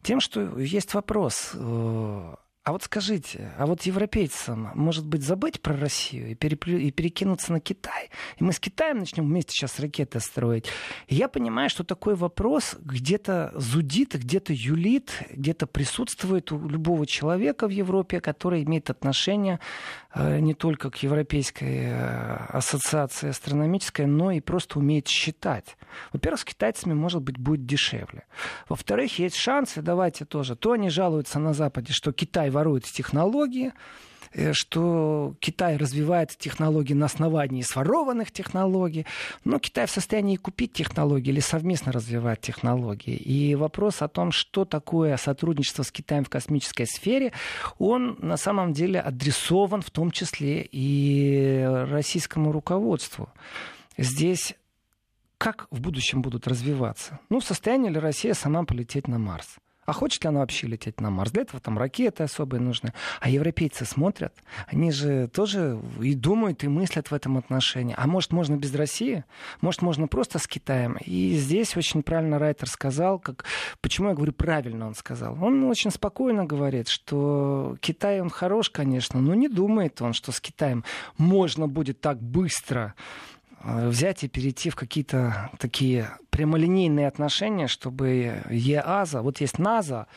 тем, 0.01 0.19
что 0.19 0.57
есть 0.59 0.93
вопрос, 0.93 1.51
э, 1.53 2.35
а 2.65 2.71
вот 2.71 2.81
скажите, 2.81 3.51
а 3.59 3.67
вот 3.67 3.83
европейцам, 3.83 4.71
может 4.73 5.05
быть, 5.05 5.21
забыть 5.21 5.61
про 5.61 5.77
Россию 5.77 6.31
и, 6.31 6.33
переплю... 6.33 6.79
и 6.79 6.89
перекинуться 6.89 7.53
на 7.53 7.59
Китай? 7.59 8.09
И 8.37 8.43
мы 8.43 8.53
с 8.53 8.59
Китаем 8.59 8.97
начнем 8.97 9.23
вместе 9.23 9.51
сейчас 9.51 9.79
ракеты 9.79 10.19
строить. 10.19 10.65
И 11.05 11.13
я 11.13 11.27
понимаю, 11.27 11.69
что 11.69 11.83
такой 11.83 12.15
вопрос 12.15 12.75
где-то 12.79 13.53
зудит, 13.53 14.15
где-то 14.15 14.51
юлит, 14.51 15.11
где-то 15.29 15.67
присутствует 15.67 16.51
у 16.51 16.67
любого 16.67 17.05
человека 17.05 17.67
в 17.67 17.69
Европе, 17.69 18.19
который 18.19 18.63
имеет 18.63 18.89
отношение 18.89 19.59
не 20.15 20.53
только 20.53 20.89
к 20.89 20.97
Европейской 21.03 21.87
э, 21.87 22.35
ассоциации 22.49 23.29
астрономической, 23.29 24.05
но 24.05 24.31
и 24.31 24.39
просто 24.39 24.79
умеет 24.79 25.07
считать. 25.07 25.77
Во-первых, 26.13 26.39
с 26.39 26.45
китайцами, 26.45 26.93
может 26.93 27.21
быть, 27.21 27.37
будет 27.37 27.65
дешевле. 27.65 28.25
Во-вторых, 28.69 29.19
есть 29.19 29.35
шансы, 29.35 29.81
давайте 29.81 30.23
тоже, 30.23 30.55
то 30.55 30.71
они 30.71 30.89
жалуются 30.89 31.39
на 31.39 31.53
Западе, 31.53 31.91
что 31.91 32.13
Китай 32.13 32.49
ворует 32.49 32.85
технологии, 32.85 33.67
э, 33.67 33.71
что 34.53 35.35
Китай 35.39 35.77
развивает 35.77 36.35
технологии 36.37 36.93
на 36.93 37.05
основании 37.05 37.61
сворованных 37.61 38.31
технологий, 38.31 39.05
но 39.43 39.59
Китай 39.59 39.85
в 39.85 39.91
состоянии 39.91 40.35
купить 40.35 40.73
технологии 40.73 41.29
или 41.29 41.39
совместно 41.39 41.91
развивать 41.91 42.41
технологии. 42.41 43.15
И 43.15 43.55
вопрос 43.55 44.01
о 44.01 44.07
том, 44.07 44.31
что 44.31 44.65
такое 44.65 45.17
сотрудничество 45.17 45.83
с 45.83 45.91
Китаем 45.91 46.25
в 46.25 46.29
космической 46.29 46.85
сфере, 46.85 47.31
он 47.77 48.17
на 48.19 48.37
самом 48.37 48.73
деле 48.73 48.99
адресован 48.99 49.81
в 49.81 49.91
том 49.91 50.11
числе 50.11 50.67
и 50.71 51.63
российскому 51.89 52.51
руководству. 52.51 53.29
Здесь 53.97 54.55
как 55.37 55.67
в 55.69 55.81
будущем 55.81 56.21
будут 56.21 56.47
развиваться? 56.47 57.19
Ну, 57.29 57.39
в 57.39 57.43
состоянии 57.43 57.89
ли 57.89 57.99
Россия 57.99 58.33
сама 58.33 58.63
полететь 58.63 59.07
на 59.07 59.19
Марс? 59.19 59.57
А 59.85 59.93
хочет 59.93 60.23
ли 60.23 60.29
она 60.29 60.39
вообще 60.39 60.67
лететь 60.67 60.99
на 60.99 61.09
Марс? 61.09 61.31
Для 61.31 61.43
этого 61.43 61.59
там 61.59 61.77
ракеты 61.77 62.23
особые 62.23 62.61
нужны. 62.61 62.93
А 63.19 63.29
европейцы 63.29 63.85
смотрят, 63.85 64.33
они 64.67 64.91
же 64.91 65.27
тоже 65.27 65.79
и 66.01 66.15
думают, 66.15 66.63
и 66.63 66.67
мыслят 66.67 67.11
в 67.11 67.13
этом 67.13 67.37
отношении. 67.37 67.95
А 67.97 68.07
может, 68.07 68.31
можно 68.31 68.55
без 68.55 68.73
России? 68.73 69.23
Может, 69.61 69.81
можно 69.81 70.07
просто 70.07 70.39
с 70.39 70.47
Китаем? 70.47 70.97
И 71.05 71.35
здесь 71.35 71.77
очень 71.77 72.03
правильно 72.03 72.39
Райтер 72.39 72.67
сказал, 72.67 73.19
как... 73.19 73.45
почему 73.81 74.09
я 74.09 74.15
говорю 74.15 74.33
правильно 74.33 74.87
он 74.87 74.95
сказал. 74.95 75.37
Он 75.41 75.63
очень 75.65 75.91
спокойно 75.91 76.45
говорит, 76.45 76.87
что 76.87 77.77
Китай, 77.79 78.21
он 78.21 78.29
хорош, 78.29 78.69
конечно, 78.69 79.21
но 79.21 79.35
не 79.35 79.49
думает 79.49 80.01
он, 80.01 80.13
что 80.13 80.31
с 80.31 80.41
Китаем 80.41 80.83
можно 81.17 81.67
будет 81.67 82.01
так 82.01 82.21
быстро 82.21 82.95
взять 83.65 84.23
и 84.23 84.27
перейти 84.27 84.69
в 84.69 84.75
какие-то 84.75 85.49
такие 85.59 86.09
прямолинейные 86.29 87.07
отношения, 87.07 87.67
чтобы 87.67 88.43
ЕАЗа, 88.49 89.21
вот 89.21 89.41
есть 89.41 89.57
НАЗа, 89.57 90.07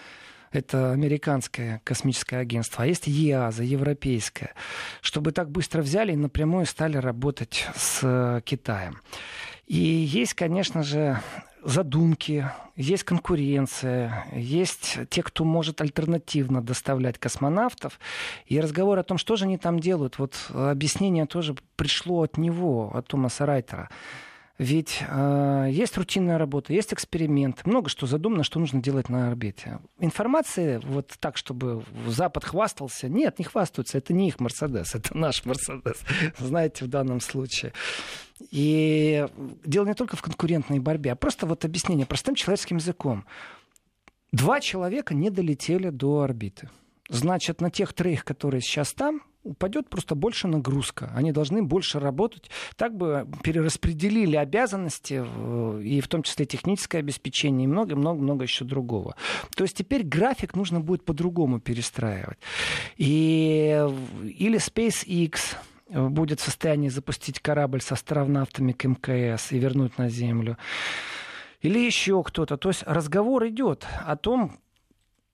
это 0.52 0.92
американское 0.92 1.80
космическое 1.84 2.38
агентство, 2.38 2.84
а 2.84 2.86
есть 2.86 3.06
ЕАЗа, 3.06 3.64
европейское, 3.64 4.54
чтобы 5.00 5.32
так 5.32 5.50
быстро 5.50 5.82
взяли 5.82 6.12
и 6.12 6.16
напрямую 6.16 6.66
стали 6.66 6.96
работать 6.96 7.66
с 7.74 8.42
Китаем. 8.44 9.00
И 9.66 9.76
есть, 9.76 10.34
конечно 10.34 10.82
же, 10.82 11.20
задумки, 11.62 12.50
есть 12.76 13.04
конкуренция, 13.04 14.26
есть 14.32 14.98
те, 15.10 15.22
кто 15.22 15.44
может 15.44 15.80
альтернативно 15.80 16.62
доставлять 16.62 17.18
космонавтов. 17.18 17.98
И 18.46 18.60
разговор 18.60 18.98
о 18.98 19.02
том, 19.02 19.18
что 19.18 19.36
же 19.36 19.44
они 19.44 19.58
там 19.58 19.78
делают, 19.78 20.18
вот 20.18 20.34
объяснение 20.52 21.26
тоже 21.26 21.56
пришло 21.76 22.22
от 22.22 22.38
него, 22.38 22.90
от 22.94 23.08
Томаса 23.08 23.46
Райтера. 23.46 23.88
Ведь 24.58 25.04
э, 25.08 25.68
есть 25.70 25.96
рутинная 25.96 26.36
работа, 26.36 26.72
есть 26.72 26.92
эксперимент, 26.92 27.64
много 27.64 27.88
что 27.88 28.06
задумано, 28.06 28.42
что 28.42 28.58
нужно 28.58 28.82
делать 28.82 29.08
на 29.08 29.28
орбите. 29.28 29.78
Информация 30.00 30.80
вот 30.80 31.14
так, 31.20 31.36
чтобы 31.36 31.84
Запад 32.08 32.44
хвастался, 32.44 33.08
нет, 33.08 33.38
не 33.38 33.44
хвастаются, 33.44 33.98
это 33.98 34.12
не 34.12 34.26
их 34.26 34.40
Мерседес, 34.40 34.96
это 34.96 35.16
наш 35.16 35.44
Мерседес, 35.44 36.02
знаете, 36.38 36.84
в 36.84 36.88
данном 36.88 37.20
случае. 37.20 37.72
И 38.50 39.28
дело 39.64 39.86
не 39.86 39.94
только 39.94 40.16
в 40.16 40.22
конкурентной 40.22 40.80
борьбе, 40.80 41.12
а 41.12 41.16
просто 41.16 41.46
вот 41.46 41.64
объяснение 41.64 42.04
простым 42.04 42.34
человеческим 42.34 42.78
языком. 42.78 43.24
Два 44.32 44.60
человека 44.60 45.14
не 45.14 45.30
долетели 45.30 45.90
до 45.90 46.22
орбиты. 46.22 46.68
Значит, 47.08 47.60
на 47.60 47.70
тех 47.70 47.92
троих, 47.94 48.24
которые 48.24 48.60
сейчас 48.60 48.92
там, 48.92 49.22
упадет 49.42 49.88
просто 49.88 50.14
больше 50.14 50.46
нагрузка. 50.46 51.10
Они 51.14 51.32
должны 51.32 51.62
больше 51.62 51.98
работать. 52.00 52.50
Так 52.76 52.94
бы 52.94 53.26
перераспределили 53.42 54.36
обязанности, 54.36 55.24
и 55.82 56.00
в 56.00 56.08
том 56.08 56.22
числе 56.22 56.44
техническое 56.44 56.98
обеспечение, 56.98 57.64
и 57.64 57.68
много-много-много 57.68 58.42
еще 58.42 58.64
другого. 58.64 59.16
То 59.56 59.64
есть 59.64 59.76
теперь 59.76 60.02
график 60.02 60.54
нужно 60.54 60.80
будет 60.80 61.04
по-другому 61.04 61.60
перестраивать. 61.60 62.38
И, 62.96 63.86
или 64.22 64.58
SpaceX 64.58 65.56
будет 65.88 66.40
в 66.40 66.44
состоянии 66.44 66.90
запустить 66.90 67.40
корабль 67.40 67.80
с 67.80 67.90
астронавтами 67.90 68.72
к 68.72 68.84
МКС 68.84 69.52
и 69.52 69.58
вернуть 69.58 69.96
на 69.96 70.10
Землю. 70.10 70.58
Или 71.62 71.78
еще 71.78 72.22
кто-то. 72.22 72.56
То 72.58 72.68
есть 72.68 72.82
разговор 72.86 73.46
идет 73.48 73.86
о 74.04 74.16
том, 74.16 74.58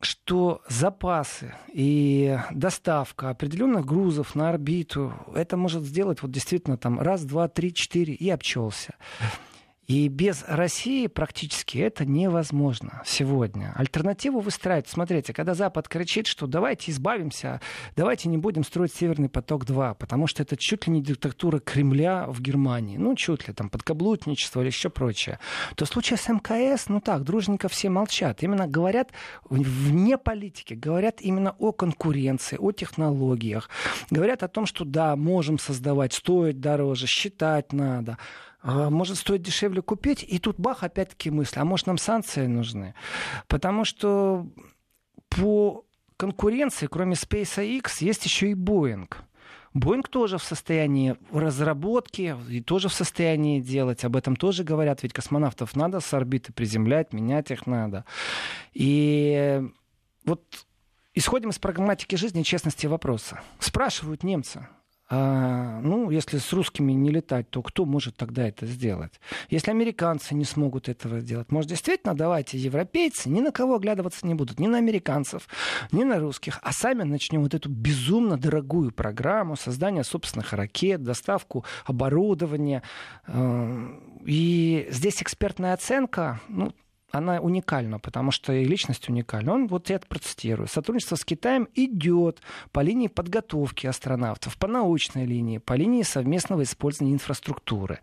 что 0.05 0.63
запасы 0.69 1.55
и 1.73 2.39
доставка 2.51 3.31
определенных 3.31 3.87
грузов 3.87 4.35
на 4.35 4.51
орбиту, 4.51 5.13
это 5.35 5.57
может 5.57 5.83
сделать 5.83 6.23
вот 6.23 6.31
действительно 6.31 6.77
там 6.77 7.01
раз, 7.01 7.25
два, 7.25 7.49
три, 7.49 7.73
четыре 7.73 8.15
и 8.15 8.31
обчелся. 8.31 8.95
И 9.87 10.09
без 10.09 10.45
России 10.49 11.07
практически 11.09 11.79
это 11.79 12.07
невозможно 12.07 13.03
сегодня. 13.05 13.73
Альтернативу 13.77 14.41
выстраивать. 14.41 14.89
Смотрите, 14.89 15.35
когда 15.35 15.55
Запад 15.55 15.89
кричит, 15.89 16.27
что 16.27 16.47
давайте 16.47 16.91
избавимся, 16.91 17.61
давайте 17.95 18.29
не 18.31 18.39
будем 18.39 18.65
строить 18.65 18.95
Северный 18.95 19.29
поток-2, 19.29 19.97
потому 19.97 20.27
что 20.27 20.43
это 20.43 20.57
чуть 20.57 20.87
ли 20.87 20.93
не 20.95 21.03
диктатура 21.03 21.59
Кремля 21.59 22.27
в 22.29 22.41
Германии, 22.41 22.97
ну, 22.97 23.15
чуть 23.15 23.47
ли 23.47 23.53
там 23.53 23.69
подкаблутничество 23.69 24.61
или 24.61 24.69
еще 24.69 24.89
прочее, 24.89 25.39
то 25.77 25.85
в 25.85 25.89
случае 25.89 26.17
с 26.17 26.29
МКС, 26.29 26.89
ну 26.89 27.01
так, 27.01 27.23
дружненько 27.23 27.69
все 27.69 27.91
молчат. 27.91 28.43
Именно 28.43 28.67
говорят 28.67 29.11
вне 29.51 30.17
политики, 30.17 30.75
говорят 30.75 31.21
именно 31.21 31.55
о 31.59 31.73
конкуренции, 31.73 32.57
о 32.57 32.73
технологиях. 32.73 33.69
Говорят 34.11 34.43
о 34.43 34.49
том, 34.49 34.65
что 34.65 34.85
да, 34.85 35.15
можем 35.17 35.59
создавать, 35.59 36.15
стоить 36.15 36.61
дороже, 36.61 37.07
считать 37.07 37.73
надо. 37.73 38.17
А, 38.65 38.89
может 38.89 39.19
стоить 39.19 39.43
дешевле 39.43 39.83
купить, 39.83 40.25
и 40.27 40.39
тут 40.39 40.59
бах, 40.59 40.83
опять-таки 40.83 41.31
мысль, 41.31 41.59
а 41.59 41.65
может 41.65 41.87
нам 41.87 41.99
санкции 41.99 42.47
нужны? 42.47 42.95
Потому 43.47 43.85
что 43.85 44.47
по 45.29 45.85
конкуренции, 46.17 46.87
кроме 46.87 47.13
SpaceX, 47.13 47.97
есть 48.01 48.25
еще 48.25 48.51
и 48.51 48.55
Boeing. 48.55 49.13
Боинг 49.75 50.09
тоже 50.09 50.39
в 50.39 50.45
состоянии 50.45 51.17
разработки 51.33 52.37
и 52.49 52.63
тоже 52.63 52.89
в 52.89 52.95
состоянии 52.95 53.61
делать. 53.61 54.05
Об 54.05 54.17
этом 54.17 54.37
тоже 54.37 54.63
говорят. 54.63 55.03
Ведь 55.03 55.13
космонавтов 55.13 55.75
надо 55.75 55.99
с 55.99 56.15
орбиты 56.15 56.53
приземлять, 56.53 57.13
менять 57.13 57.51
их 57.51 57.67
надо. 57.67 58.05
И 58.73 59.63
вот 60.25 60.43
исходим 61.13 61.51
из 61.51 61.59
прагматики 61.59 62.15
жизни 62.15 62.43
и 62.43 62.45
честности 62.45 62.87
вопроса. 62.87 63.43
Спрашивают 63.59 64.23
немцы, 64.23 64.69
а, 65.11 65.81
ну, 65.83 66.09
если 66.11 66.39
с 66.39 66.53
русскими 66.53 66.93
не 66.93 67.11
летать, 67.11 67.51
то 67.51 67.63
кто 67.63 67.85
может 67.85 68.17
тогда 68.17 68.49
это 68.49 68.65
сделать? 68.65 69.21
Если 69.51 69.71
американцы 69.71 70.35
не 70.35 70.45
смогут 70.45 70.89
этого 70.89 71.21
сделать, 71.21 71.53
может, 71.53 71.69
действительно, 71.69 72.15
давайте 72.15 72.57
европейцы 72.57 73.29
ни 73.29 73.43
на 73.43 73.53
кого 73.53 73.77
оглядываться 73.77 74.27
не 74.27 74.35
будут, 74.35 74.59
ни 74.59 74.67
на 74.67 74.79
американцев, 74.79 75.47
ни 75.93 76.05
на 76.05 76.19
русских, 76.19 76.59
а 76.63 76.73
сами 76.73 77.03
начнем 77.03 77.43
вот 77.43 77.55
эту 77.55 77.69
безумно 77.69 78.39
дорогую 78.39 78.93
программу 78.93 79.57
создания 79.57 80.05
собственных 80.05 80.55
ракет, 80.55 81.03
доставку 81.03 81.67
оборудования. 81.85 82.83
А, 83.27 84.01
и 84.25 84.89
здесь 84.91 85.23
экспертная 85.23 85.75
оценка, 85.75 86.41
ну, 86.49 86.73
она 87.15 87.41
уникальна, 87.41 87.99
потому 87.99 88.31
что 88.31 88.53
и 88.53 88.65
личность 88.65 89.09
уникальна. 89.09 89.55
Он, 89.55 89.67
вот 89.69 89.91
я 89.91 89.99
процитирую. 89.99 90.69
Сотрудничество 90.69 91.17
с 91.17 91.25
Китаем 91.25 91.69
идет 91.75 92.41
по 92.73 92.81
линии 92.81 93.09
подготовки 93.09 93.87
астронавтов, 93.87 94.59
по 94.59 94.67
научной 94.67 95.25
линии, 95.25 95.59
по 95.59 95.75
линии 95.75 96.03
совместного 96.03 96.63
использования 96.63 97.15
инфраструктуры. 97.15 98.01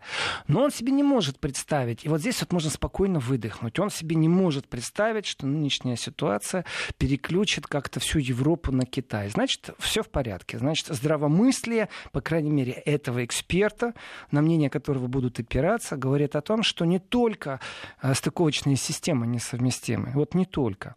Но 0.48 0.62
он 0.62 0.70
себе 0.70 0.92
не 0.92 1.02
может 1.02 1.38
представить, 1.38 2.04
и 2.04 2.08
вот 2.08 2.20
здесь 2.20 2.40
вот 2.40 2.52
можно 2.52 2.70
спокойно 2.70 3.18
выдохнуть, 3.18 3.78
он 3.78 3.90
себе 3.90 4.16
не 4.16 4.28
может 4.28 4.68
представить, 4.68 5.26
что 5.26 5.46
нынешняя 5.46 5.96
ситуация 5.96 6.64
переключит 6.98 7.66
как-то 7.66 8.00
всю 8.00 8.18
Европу 8.18 8.72
на 8.72 8.86
Китай. 8.86 9.28
Значит, 9.28 9.70
все 9.78 10.02
в 10.02 10.08
порядке. 10.08 10.58
Значит, 10.58 10.86
здравомыслие, 10.88 11.88
по 12.12 12.20
крайней 12.20 12.50
мере, 12.50 12.72
этого 12.72 13.24
эксперта, 13.24 13.94
на 14.30 14.40
мнение 14.42 14.70
которого 14.70 15.06
будут 15.06 15.38
опираться, 15.38 15.96
говорит 15.96 16.34
о 16.36 16.40
том, 16.40 16.62
что 16.62 16.84
не 16.84 16.98
только 16.98 17.60
э, 18.00 18.14
стыковочные 18.14 18.76
системы, 18.76 19.01
системы 19.02 19.26
несовместимы. 19.26 20.12
Вот 20.14 20.34
не 20.34 20.44
только. 20.44 20.94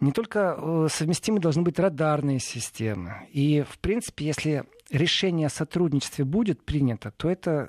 Не 0.00 0.10
только 0.10 0.56
э, 0.58 0.88
совместимы 0.90 1.38
должны 1.38 1.62
быть 1.62 1.78
радарные 1.78 2.40
системы. 2.40 3.28
И, 3.30 3.64
в 3.68 3.78
принципе, 3.78 4.26
если 4.26 4.64
решение 4.90 5.46
о 5.46 5.50
сотрудничестве 5.50 6.24
будет 6.24 6.64
принято, 6.64 7.12
то 7.12 7.30
это 7.30 7.68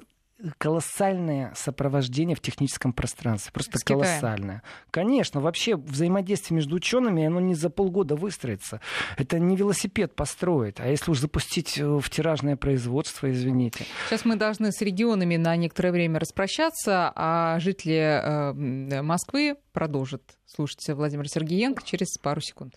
колоссальное 0.58 1.54
сопровождение 1.56 2.36
в 2.36 2.40
техническом 2.40 2.94
пространстве. 2.94 3.52
Просто 3.52 3.80
С 3.80 3.84
колоссальное. 3.84 4.58
Китаем. 4.58 4.62
Конечно, 4.92 5.42
вообще 5.42 5.76
взаимодействие 5.76 6.56
между 6.56 6.76
учеными, 6.76 7.26
оно 7.26 7.40
не 7.40 7.56
за 7.56 7.70
полгода 7.70 8.16
выстроится. 8.16 8.82
Это 9.18 9.40
не 9.40 9.56
велосипед 9.56 10.16
построить. 10.16 10.80
А 10.80 10.88
если 10.88 11.12
уж 11.12 11.20
запустить 11.20 11.78
э, 11.78 11.86
в 11.86 12.10
тиражное 12.10 12.56
производство, 12.56 13.32
извините. 13.32 13.86
Сейчас 14.08 14.26
мы 14.26 14.36
должны 14.36 14.72
с 14.72 14.82
регионами 14.82 15.38
на 15.38 15.56
некоторое 15.56 15.92
время 15.92 16.20
распрощаться, 16.20 17.12
а 17.16 17.60
жители 17.60 17.96
э, 17.96 19.02
Москвы 19.02 19.58
продолжат 19.74 20.22
слушать 20.46 20.88
Владимир 20.90 21.28
Сергеенко 21.28 21.84
через 21.84 22.18
пару 22.18 22.42
секунд. 22.42 22.76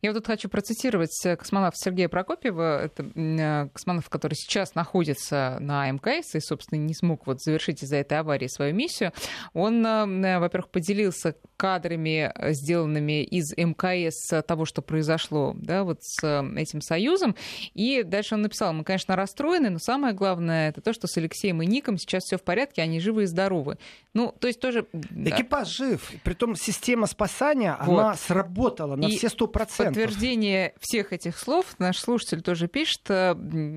Я 0.00 0.12
вот 0.12 0.18
тут 0.18 0.28
хочу 0.28 0.48
процитировать 0.48 1.10
э, 1.26 1.34
космонавта 1.34 1.76
Сергея 1.80 2.08
Прокопьева, 2.08 2.84
это 2.84 3.02
э, 3.02 3.68
космонавт, 3.72 4.08
который 4.08 4.34
сейчас 4.34 4.76
находится 4.76 5.56
на 5.58 5.90
МКС 5.90 6.36
и, 6.36 6.40
собственно, 6.40 6.78
не 6.78 6.94
смог 6.94 7.26
вот 7.26 7.42
завершить 7.42 7.82
из-за 7.82 7.96
этой 7.96 8.16
аварии 8.16 8.46
свою 8.46 8.72
миссию. 8.74 9.12
Он, 9.54 9.84
э, 9.84 10.38
во-первых, 10.38 10.70
поделился 10.70 11.34
кадрами, 11.56 12.32
сделанными 12.52 13.24
из 13.24 13.50
МКС 13.56 14.44
того, 14.44 14.66
что 14.66 14.82
произошло 14.82 15.56
да, 15.56 15.82
вот 15.82 15.98
с 16.02 16.22
этим 16.56 16.80
союзом. 16.80 17.34
И 17.74 18.04
дальше 18.04 18.36
он 18.36 18.42
написал, 18.42 18.72
мы, 18.72 18.84
конечно, 18.84 19.16
расстроены, 19.16 19.68
но 19.68 19.80
самое 19.80 20.14
главное 20.14 20.68
это 20.68 20.80
то, 20.80 20.92
что 20.92 21.08
с 21.08 21.16
Алексеем 21.16 21.60
и 21.60 21.66
Ником 21.66 21.98
сейчас 21.98 22.22
все 22.22 22.36
в 22.36 22.42
порядке, 22.42 22.82
они 22.82 23.00
живы 23.00 23.24
и 23.24 23.26
здоровы. 23.26 23.78
Ну, 24.14 24.32
то 24.38 24.46
есть 24.46 24.60
тоже... 24.60 24.86
Экипаж 24.92 25.76
да. 25.76 25.86
жив. 25.86 26.12
Притом 26.22 26.54
система 26.54 27.08
спасания, 27.08 27.76
вот. 27.80 27.98
она 27.98 28.14
сработала 28.14 28.94
на 28.94 29.06
и 29.06 29.16
все 29.16 29.28
сто 29.28 29.48
процентов 29.48 29.87
подтверждение 29.88 30.74
всех 30.80 31.12
этих 31.12 31.38
слов 31.38 31.74
наш 31.78 31.98
слушатель 31.98 32.42
тоже 32.42 32.68
пишет 32.68 33.02
э, 33.08 33.34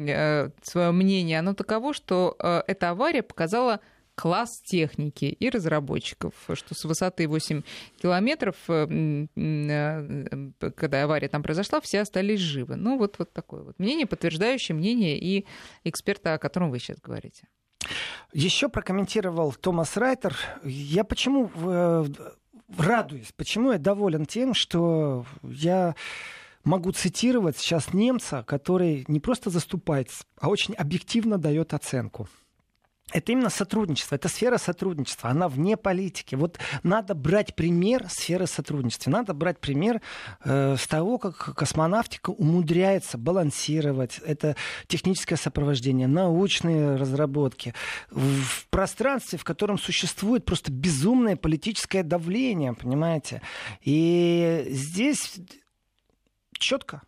э 0.08 0.50
свое 0.64 0.92
мнение. 0.92 1.40
Оно 1.40 1.54
таково, 1.54 1.94
что 1.94 2.36
э, 2.40 2.64
эта 2.68 2.90
авария 2.92 3.24
показала 3.24 3.80
класс 4.16 4.62
техники 4.64 5.26
и 5.26 5.50
разработчиков, 5.50 6.34
что 6.54 6.76
с 6.76 6.84
высоты 6.84 7.28
8 7.28 7.64
километров, 8.00 8.56
когда 10.76 11.04
авария 11.04 11.28
там 11.28 11.42
произошла, 11.42 11.82
все 11.82 12.02
остались 12.02 12.40
живы. 12.40 12.76
Ну, 12.76 12.98
вот, 12.98 13.16
вот 13.18 13.34
такое 13.34 13.64
вот 13.64 13.80
мнение, 13.80 14.06
подтверждающее 14.06 14.76
мнение 14.76 15.18
и 15.18 15.48
эксперта, 15.84 16.36
о 16.36 16.38
котором 16.38 16.70
вы 16.70 16.80
сейчас 16.80 16.98
говорите. 17.00 17.48
Еще 18.34 18.70
прокомментировал 18.70 19.54
Томас 19.54 19.98
Райтер. 19.98 20.38
Я 20.64 21.04
почему 21.04 21.52
радуюсь. 22.78 23.32
Почему 23.36 23.72
я 23.72 23.78
доволен 23.78 24.26
тем, 24.26 24.54
что 24.54 25.26
я 25.44 25.96
могу 26.64 26.92
цитировать 26.92 27.58
сейчас 27.58 27.94
немца, 27.94 28.44
который 28.48 29.06
не 29.08 29.20
просто 29.20 29.50
заступается, 29.50 30.24
а 30.40 30.50
очень 30.50 30.74
объективно 30.76 31.38
дает 31.38 31.74
оценку 31.74 32.28
это 33.12 33.32
именно 33.32 33.50
сотрудничество, 33.50 34.16
это 34.16 34.30
сфера 34.30 34.58
сотрудничества, 34.58 35.30
она 35.30 35.48
вне 35.48 35.78
политики. 35.78 36.36
Вот 36.36 36.58
надо 36.84 37.16
брать 37.16 37.56
пример 37.56 38.08
сферы 38.10 38.48
сотрудничества, 38.48 39.12
надо 39.12 39.34
брать 39.34 39.60
пример 39.60 40.02
э, 40.44 40.76
с 40.78 40.88
того, 40.88 41.18
как 41.18 41.56
космонавтика 41.56 42.30
умудряется 42.30 43.18
балансировать 43.18 44.20
это 44.26 44.56
техническое 44.88 45.36
сопровождение, 45.36 46.08
научные 46.08 46.96
разработки 46.96 47.74
в 48.10 48.68
пространстве, 48.70 49.38
в 49.38 49.44
котором 49.44 49.78
существует 49.78 50.46
просто 50.46 50.72
безумное 50.72 51.36
политическое 51.36 52.04
давление, 52.04 52.74
понимаете? 52.74 53.42
И 53.84 54.68
здесь 54.70 55.36
четко 56.54 57.02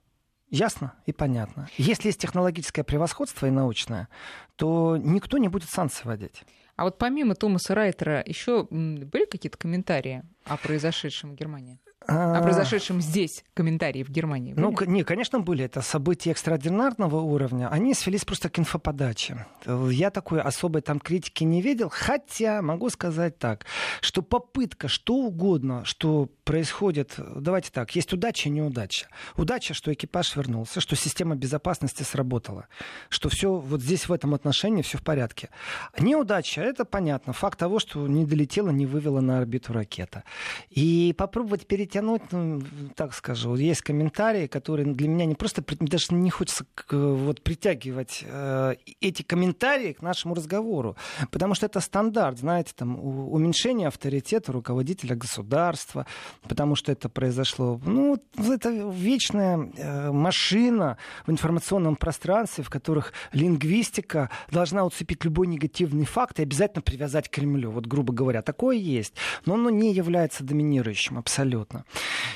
Ясно 0.53 0.93
и 1.07 1.11
понятно. 1.11 1.67
Если 1.77 2.09
есть 2.09 2.21
технологическое 2.21 2.83
превосходство 2.83 3.47
и 3.47 3.49
научное, 3.49 4.07
то 4.55 4.97
никто 4.97 5.39
не 5.39 5.47
будет 5.47 5.67
санкции 5.67 6.03
вводить. 6.03 6.43
А 6.75 6.83
вот 6.83 6.99
помимо 6.99 7.33
Томаса 7.33 7.73
Райтера 7.73 8.23
еще 8.23 8.67
были 8.69 9.25
какие-то 9.25 9.57
комментарии 9.57 10.21
о 10.45 10.57
произошедшем 10.57 11.31
в 11.31 11.35
Германии? 11.35 11.79
О 12.07 12.41
произошедшем 12.41 13.01
здесь 13.01 13.43
комментарии 13.53 14.03
в 14.03 14.09
Германии? 14.09 14.53
Были? 14.53 14.65
Ну, 14.65 14.75
не, 14.85 15.03
конечно, 15.03 15.39
были. 15.39 15.65
Это 15.65 15.81
события 15.81 16.31
экстраординарного 16.31 17.21
уровня. 17.21 17.69
Они 17.69 17.93
свелись 17.93 18.25
просто 18.25 18.49
к 18.49 18.59
инфоподаче. 18.59 19.45
Я 19.65 20.09
такой 20.11 20.41
особой 20.41 20.81
там 20.81 20.99
критики 20.99 21.43
не 21.43 21.61
видел. 21.61 21.89
Хотя 21.89 22.61
могу 22.61 22.89
сказать 22.89 23.37
так, 23.39 23.65
что 24.01 24.21
попытка 24.21 24.87
что 24.87 25.15
угодно, 25.15 25.85
что 25.85 26.29
происходит... 26.43 27.15
Давайте 27.17 27.71
так, 27.71 27.95
есть 27.95 28.11
удача 28.13 28.49
и 28.49 28.51
неудача. 28.51 29.07
Удача, 29.35 29.73
что 29.73 29.93
экипаж 29.93 30.35
вернулся, 30.35 30.81
что 30.81 30.95
система 30.95 31.35
безопасности 31.35 32.03
сработала, 32.03 32.67
что 33.09 33.29
все 33.29 33.53
вот 33.53 33.81
здесь 33.81 34.07
в 34.07 34.13
этом 34.13 34.33
отношении 34.33 34.81
все 34.81 34.97
в 34.97 35.03
порядке. 35.03 35.49
Неудача, 35.97 36.61
это 36.61 36.85
понятно. 36.85 37.33
Факт 37.33 37.59
того, 37.59 37.79
что 37.79 38.07
не 38.07 38.25
долетела, 38.25 38.69
не 38.69 38.85
вывела 38.85 39.21
на 39.21 39.37
орбиту 39.37 39.73
ракета. 39.73 40.23
И 40.69 41.13
попробовать 41.17 41.67
перейти 41.67 41.92
тянуть, 41.93 42.23
ну, 42.31 42.59
так 42.95 43.13
скажу, 43.13 43.53
есть 43.55 43.83
комментарии, 43.83 44.47
которые 44.47 44.91
для 44.95 45.07
меня 45.07 45.25
не 45.25 45.35
просто, 45.35 45.63
даже 45.79 46.07
не 46.09 46.31
хочется 46.31 46.65
вот 46.89 47.41
притягивать 47.43 48.23
э, 48.25 48.75
эти 48.99 49.21
комментарии 49.21 49.93
к 49.93 50.01
нашему 50.01 50.33
разговору, 50.33 50.95
потому 51.29 51.53
что 51.53 51.67
это 51.67 51.79
стандарт, 51.81 52.39
знаете, 52.39 52.73
там 52.75 52.99
уменьшение 52.99 53.89
авторитета 53.89 54.51
руководителя 54.51 55.15
государства, 55.15 56.07
потому 56.49 56.75
что 56.75 56.91
это 56.91 57.09
произошло, 57.09 57.79
ну, 57.85 58.17
это 58.37 58.71
вечная 58.71 59.71
э, 59.77 60.11
машина 60.11 60.97
в 61.27 61.31
информационном 61.31 61.95
пространстве, 61.95 62.63
в 62.63 62.71
которых 62.71 63.13
лингвистика 63.33 64.31
должна 64.49 64.83
уцепить 64.83 65.23
любой 65.25 65.45
негативный 65.45 66.05
факт 66.05 66.39
и 66.39 66.43
обязательно 66.43 66.81
привязать 66.81 67.29
к 67.29 67.33
Кремлю, 67.33 67.69
вот 67.69 67.85
грубо 67.85 68.13
говоря, 68.13 68.41
такое 68.41 68.77
есть, 68.77 69.13
но 69.45 69.53
оно 69.53 69.69
не 69.69 69.93
является 69.93 70.43
доминирующим 70.43 71.19
абсолютно. 71.19 71.82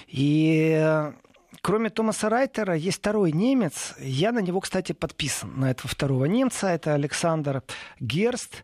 И 0.08 1.12
Кроме 1.62 1.90
Томаса 1.90 2.30
Райтера, 2.30 2.76
есть 2.76 3.00
второй 3.00 3.34
немец. 3.34 3.96
Я 4.00 4.32
на 4.32 4.40
него, 4.40 4.62
кстати, 4.62 4.94
подписан, 4.94 5.60
на 5.60 5.72
этого 5.72 5.90
второго 5.90 6.24
немца. 6.24 6.68
Это 6.68 6.94
Александр 6.94 7.62
Герст. 8.00 8.64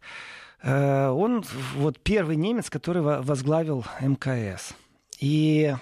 Э, 0.61 1.09
он 1.09 1.43
вот 1.75 1.99
первый 1.99 2.38
немец, 2.38 2.69
который 2.69 3.01
возглавил 3.01 3.84
МКС. 3.99 4.73
И 5.19 5.75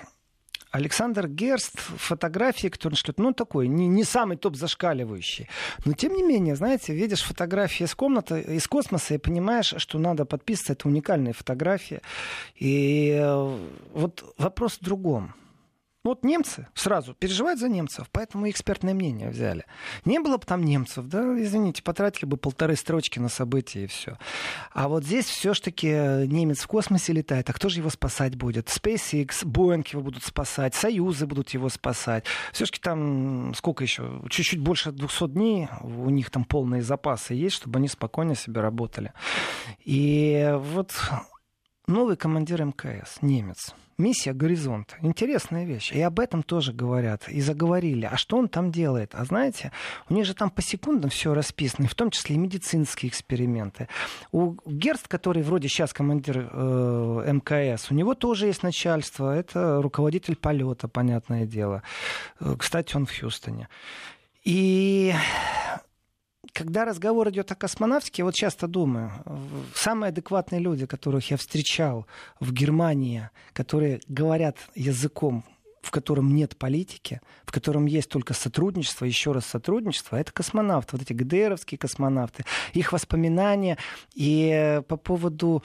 Александр 0.72 1.28
Герст, 1.28 1.78
фотографии, 1.80 2.70
которые 2.70 2.98
шлют, 2.98 3.20
ну, 3.20 3.34
такой, 3.34 3.68
не, 3.68 3.88
не 3.88 4.04
самый 4.04 4.38
топ 4.38 4.56
зашкаливающий. 4.56 5.50
Но, 5.86 5.94
тем 5.94 6.14
не 6.14 6.24
менее, 6.24 6.56
знаете, 6.56 6.94
видишь 6.94 7.24
фотографии 7.24 7.84
из 7.84 7.94
комнаты, 7.94 8.42
из 8.42 8.68
космоса, 8.68 9.16
и 9.16 9.18
понимаешь, 9.18 9.74
что 9.78 10.00
надо 10.00 10.26
подписываться, 10.26 10.74
это 10.74 10.88
уникальные 10.88 11.34
фотографии. 11.34 12.02
И 12.56 13.18
э, 13.20 13.58
вот 13.94 14.34
вопрос 14.38 14.78
в 14.78 14.84
другом. 14.84 15.34
Вот 16.04 16.24
немцы 16.24 16.68
сразу 16.74 17.14
переживают 17.14 17.60
за 17.60 17.70
немцев, 17.70 18.08
поэтому 18.12 18.50
экспертное 18.50 18.96
мнение 18.96 19.30
взяли. 19.30 19.66
Не 20.04 20.18
было 20.20 20.38
бы 20.38 20.46
там 20.46 20.64
немцев, 20.66 21.06
да, 21.06 21.22
извините, 21.40 21.84
потратили 21.84 22.26
бы 22.26 22.38
полторы 22.38 22.76
строчки 22.76 23.20
на 23.20 23.30
события 23.30 23.84
и 23.84 23.88
все. 23.88 24.18
А 24.74 24.88
вот 24.88 25.04
здесь 25.04 25.28
все-таки 25.28 25.88
немец 25.88 26.62
в 26.62 26.68
космосе 26.68 27.14
летает, 27.14 27.52
а 27.52 27.54
кто 27.54 27.70
же 27.70 27.82
его 27.82 27.92
спасать 27.92 28.36
будет? 28.36 28.68
SpaceX, 28.68 29.46
Boeing 29.46 29.88
его 29.92 30.02
будут 30.02 30.24
спасать, 30.24 30.74
Союзы 30.74 31.28
будут 31.28 31.52
его 31.52 31.70
спасать. 31.70 32.26
Все-таки 32.52 32.80
там 32.80 33.54
сколько 33.54 33.84
еще? 33.84 34.24
Чуть-чуть 34.28 34.60
больше 34.60 34.92
200 34.92 35.28
дней, 35.28 35.68
у 35.82 36.10
них 36.10 36.32
там 36.32 36.46
полные 36.46 36.82
запасы 36.82 37.36
есть, 37.36 37.58
чтобы 37.58 37.78
они 37.78 37.88
спокойно 37.88 38.34
себе 38.34 38.62
работали. 38.62 39.14
И 39.86 40.52
вот 40.58 40.96
новый 41.92 42.16
командир 42.16 42.64
МКС, 42.64 43.22
немец, 43.22 43.76
Миссия 43.98 44.34
«Горизонт». 44.34 44.96
Интересная 45.02 45.64
вещь. 45.64 45.92
И 45.92 46.02
об 46.02 46.20
этом 46.20 46.42
тоже 46.42 46.74
говорят. 46.74 47.30
И 47.30 47.40
заговорили. 47.40 48.10
А 48.12 48.18
что 48.18 48.38
он 48.38 48.48
там 48.48 48.72
делает? 48.72 49.14
А 49.14 49.24
знаете, 49.26 49.72
у 50.10 50.16
них 50.16 50.26
же 50.26 50.34
там 50.34 50.50
по 50.50 50.64
секундам 50.64 51.12
все 51.12 51.36
расписано, 51.36 51.88
в 51.88 51.94
том 51.94 52.10
числе 52.10 52.36
и 52.36 52.40
медицинские 52.40 53.12
эксперименты. 53.12 53.88
У 54.32 54.56
Герст, 54.66 55.08
который 55.08 55.44
вроде 55.44 55.68
сейчас 55.68 55.94
командир 55.94 56.50
э, 56.52 57.32
МКС, 57.32 57.92
у 57.92 57.94
него 57.94 58.16
тоже 58.16 58.48
есть 58.48 58.64
начальство. 58.64 59.36
Это 59.36 59.82
руководитель 59.84 60.36
полета, 60.36 60.88
понятное 60.88 61.46
дело. 61.46 61.84
Э, 62.40 62.56
кстати, 62.58 62.96
он 62.96 63.06
в 63.06 63.16
Хьюстоне. 63.16 63.70
И 64.44 65.14
когда 66.54 66.86
разговор 66.86 67.30
идет 67.30 67.52
о 67.52 67.56
космонавтике, 67.56 68.24
вот 68.24 68.36
часто 68.36 68.68
думаю, 68.68 69.12
самые 69.74 70.10
адекватные 70.10 70.62
люди, 70.62 70.86
которых 70.86 71.32
я 71.32 71.38
встречал 71.38 72.08
в 72.40 72.52
Германии, 72.52 73.30
которые 73.54 74.02
говорят 74.08 74.58
языком 74.76 75.44
в 75.82 75.90
котором 75.90 76.36
нет 76.36 76.58
политики, 76.58 77.22
в 77.44 77.52
котором 77.52 77.88
есть 77.88 78.10
только 78.10 78.34
сотрудничество, 78.34 79.06
еще 79.06 79.32
раз 79.32 79.46
сотрудничество, 79.46 80.16
это 80.16 80.32
космонавты, 80.32 80.96
вот 80.96 81.02
эти 81.02 81.14
ГДРовские 81.14 81.78
космонавты, 81.78 82.46
их 82.74 82.94
воспоминания. 82.94 83.78
И 84.14 84.82
по 84.88 84.98
поводу 84.98 85.64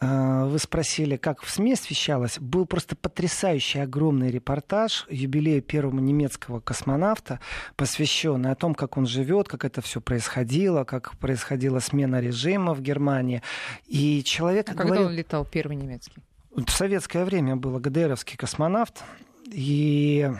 вы 0.00 0.58
спросили, 0.58 1.16
как 1.16 1.42
в 1.42 1.50
СМИ 1.50 1.74
освещалось. 1.74 2.38
Был 2.38 2.66
просто 2.66 2.96
потрясающий 2.96 3.78
огромный 3.78 4.30
репортаж 4.30 5.06
юбилею 5.08 5.62
первого 5.62 6.00
немецкого 6.00 6.60
космонавта, 6.60 7.40
посвященный 7.76 8.50
о 8.50 8.54
том, 8.54 8.74
как 8.74 8.96
он 8.96 9.06
живет, 9.06 9.48
как 9.48 9.64
это 9.64 9.80
все 9.80 10.00
происходило, 10.00 10.84
как 10.84 11.16
происходила 11.18 11.78
смена 11.78 12.20
режима 12.20 12.74
в 12.74 12.82
Германии. 12.82 13.42
И 13.86 14.22
человек 14.24 14.68
а 14.68 14.74
говорил... 14.74 14.94
когда 14.94 15.06
он 15.08 15.14
летал 15.14 15.44
первый 15.44 15.76
немецкий? 15.76 16.22
В 16.50 16.70
советское 16.70 17.24
время 17.24 17.56
был 17.56 17.78
ГДРовский 17.78 18.36
космонавт. 18.36 19.02
И 19.50 20.30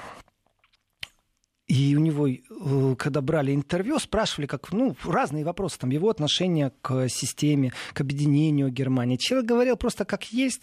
и 1.66 1.96
у 1.96 2.00
него, 2.00 2.28
э, 2.28 2.96
когда 2.96 3.22
брали 3.22 3.54
интервью, 3.54 3.98
спрашивали, 3.98 4.46
как, 4.46 4.70
ну, 4.72 4.94
разные 5.04 5.44
вопросы, 5.44 5.78
там, 5.78 5.90
его 5.90 6.10
отношение 6.10 6.72
к 6.82 7.08
системе, 7.08 7.72
к 7.94 8.00
объединению 8.02 8.70
Германии. 8.70 9.16
Человек 9.16 9.48
говорил 9.48 9.76
просто 9.76 10.04
как 10.04 10.24
есть, 10.32 10.62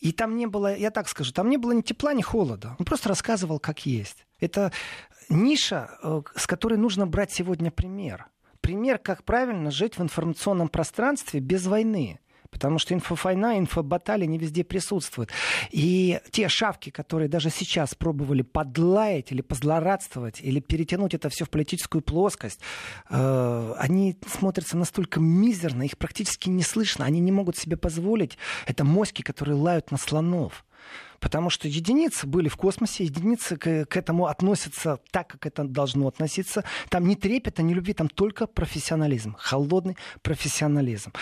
и 0.00 0.12
там 0.12 0.36
не 0.36 0.46
было, 0.46 0.76
я 0.76 0.90
так 0.90 1.08
скажу, 1.08 1.32
там 1.32 1.50
не 1.50 1.56
было 1.56 1.72
ни 1.72 1.80
тепла, 1.80 2.14
ни 2.14 2.22
холода. 2.22 2.76
Он 2.78 2.84
просто 2.84 3.08
рассказывал 3.08 3.58
как 3.58 3.86
есть. 3.86 4.24
Это 4.38 4.72
ниша, 5.28 5.90
э, 6.02 6.22
с 6.36 6.46
которой 6.46 6.78
нужно 6.78 7.06
брать 7.06 7.32
сегодня 7.32 7.72
пример. 7.72 8.26
Пример, 8.60 8.98
как 8.98 9.24
правильно 9.24 9.70
жить 9.70 9.98
в 9.98 10.02
информационном 10.02 10.68
пространстве 10.68 11.40
без 11.40 11.66
войны. 11.66 12.20
Потому 12.50 12.78
что 12.78 12.94
инфовойна, 12.94 13.58
инфобаталия 13.58 14.26
не 14.26 14.38
везде 14.38 14.64
присутствуют. 14.64 15.30
И 15.70 16.20
те 16.30 16.48
шавки, 16.48 16.90
которые 16.90 17.28
даже 17.28 17.50
сейчас 17.50 17.94
пробовали 17.94 18.42
подлаять 18.42 19.32
или 19.32 19.42
позлорадствовать, 19.42 20.40
или 20.40 20.60
перетянуть 20.60 21.14
это 21.14 21.28
все 21.28 21.44
в 21.44 21.50
политическую 21.50 22.02
плоскость, 22.02 22.60
э, 23.10 23.74
они 23.78 24.16
смотрятся 24.26 24.76
настолько 24.76 25.20
мизерно, 25.20 25.82
их 25.82 25.98
практически 25.98 26.48
не 26.48 26.62
слышно, 26.62 27.04
они 27.04 27.20
не 27.20 27.32
могут 27.32 27.56
себе 27.56 27.76
позволить. 27.76 28.38
Это 28.66 28.84
моськи, 28.84 29.22
которые 29.22 29.56
лают 29.56 29.90
на 29.90 29.98
слонов. 29.98 30.64
Потому 31.20 31.50
что 31.50 31.68
единицы 31.68 32.26
были 32.26 32.48
в 32.48 32.56
космосе, 32.56 33.04
единицы 33.04 33.56
к, 33.56 33.86
к 33.86 33.96
этому 33.96 34.26
относятся 34.26 34.98
так, 35.10 35.28
как 35.28 35.46
это 35.46 35.64
должно 35.64 36.08
относиться. 36.08 36.64
Там 36.88 37.06
не 37.06 37.16
трепета, 37.16 37.62
не 37.62 37.74
любви, 37.74 37.94
там 37.94 38.08
только 38.08 38.46
профессионализм, 38.46 39.36
холодный 39.38 39.96
профессионализм. 40.22 41.12